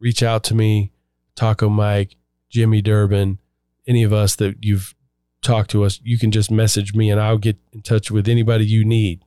Reach 0.00 0.22
out 0.22 0.44
to 0.44 0.54
me, 0.54 0.92
Taco 1.34 1.68
Mike, 1.68 2.16
Jimmy 2.48 2.80
Durbin, 2.80 3.38
any 3.86 4.02
of 4.02 4.12
us 4.12 4.36
that 4.36 4.64
you've 4.64 4.94
talked 5.42 5.70
to 5.70 5.84
us. 5.84 6.00
You 6.02 6.18
can 6.18 6.30
just 6.30 6.50
message 6.50 6.94
me 6.94 7.10
and 7.10 7.20
I'll 7.20 7.38
get 7.38 7.56
in 7.72 7.82
touch 7.82 8.10
with 8.10 8.28
anybody 8.28 8.64
you 8.64 8.84
need 8.84 9.22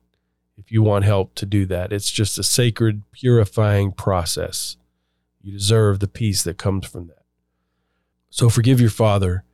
if 0.56 0.70
you 0.70 0.82
want 0.82 1.04
help 1.04 1.34
to 1.36 1.46
do 1.46 1.66
that. 1.66 1.92
It's 1.92 2.10
just 2.10 2.38
a 2.38 2.42
sacred, 2.42 3.02
purifying 3.12 3.92
process. 3.92 4.76
You 5.42 5.52
deserve 5.52 5.98
the 5.98 6.08
peace 6.08 6.42
that 6.44 6.56
comes 6.56 6.86
from 6.86 7.08
that. 7.08 7.24
So 8.30 8.48
forgive 8.48 8.80
your 8.80 8.90
father 8.90 9.44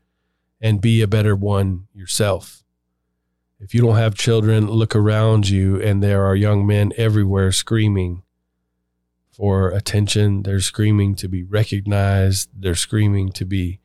and 0.61 0.81
be 0.81 1.03
a 1.03 1.09
better 1.09 1.35
one 1.35 1.89
yourself. 1.95 2.63
If 3.61 3.75
you 3.75 3.81
don't 3.81 3.97
have 3.97 4.15
children, 4.15 4.69
look 4.69 4.95
around 4.95 5.49
you, 5.49 5.83
and 5.83 6.03
there 6.03 6.25
are 6.25 6.37
young 6.37 6.67
men 6.67 6.93
everywhere 6.97 7.51
screaming 7.51 8.23
for 9.33 9.71
attention. 9.71 10.43
They're 10.43 10.61
screaming 10.61 11.17
to 11.17 11.29
be 11.29 11.43
recognized. 11.43 12.51
They're 12.55 12.75
screaming 12.75 13.33
to 13.33 13.45
be 13.45 13.81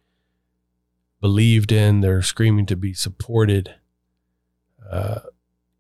believed 1.22 1.72
in. 1.72 2.02
They're 2.02 2.22
screaming 2.22 2.66
to 2.68 2.76
be 2.76 2.94
supported. 2.94 3.76
Uh, 4.92 5.22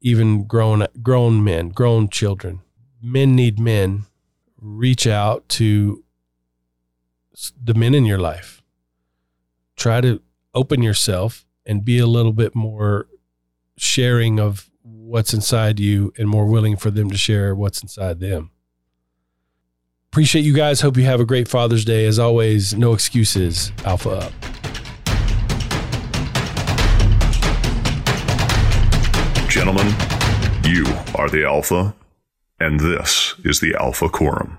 even 0.01 0.45
grown 0.45 0.87
grown 1.01 1.43
men, 1.43 1.69
grown 1.69 2.09
children. 2.09 2.61
Men 3.01 3.35
need 3.35 3.59
men 3.59 4.05
reach 4.59 5.05
out 5.05 5.47
to 5.49 6.02
the 7.61 7.73
men 7.73 7.93
in 7.93 8.05
your 8.05 8.19
life. 8.19 8.61
Try 9.75 10.01
to 10.01 10.21
open 10.53 10.81
yourself 10.81 11.45
and 11.65 11.83
be 11.83 11.99
a 11.99 12.07
little 12.07 12.33
bit 12.33 12.55
more 12.55 13.07
sharing 13.77 14.39
of 14.39 14.69
what's 14.81 15.33
inside 15.33 15.79
you 15.79 16.13
and 16.17 16.29
more 16.29 16.45
willing 16.45 16.75
for 16.75 16.91
them 16.91 17.09
to 17.09 17.17
share 17.17 17.55
what's 17.55 17.81
inside 17.81 18.19
them. 18.19 18.51
Appreciate 20.11 20.43
you 20.43 20.53
guys. 20.53 20.81
Hope 20.81 20.95
you 20.97 21.05
have 21.05 21.19
a 21.19 21.25
great 21.25 21.47
Father's 21.47 21.83
Day. 21.83 22.05
As 22.05 22.19
always, 22.19 22.75
no 22.75 22.93
excuses. 22.93 23.71
Alpha 23.83 24.11
up. 24.11 24.33
Gentlemen, 29.49 29.87
you 30.63 30.85
are 31.15 31.29
the 31.29 31.43
Alpha, 31.45 31.95
and 32.59 32.79
this 32.79 33.35
is 33.43 33.59
the 33.59 33.75
Alpha 33.79 34.09
Quorum. 34.09 34.57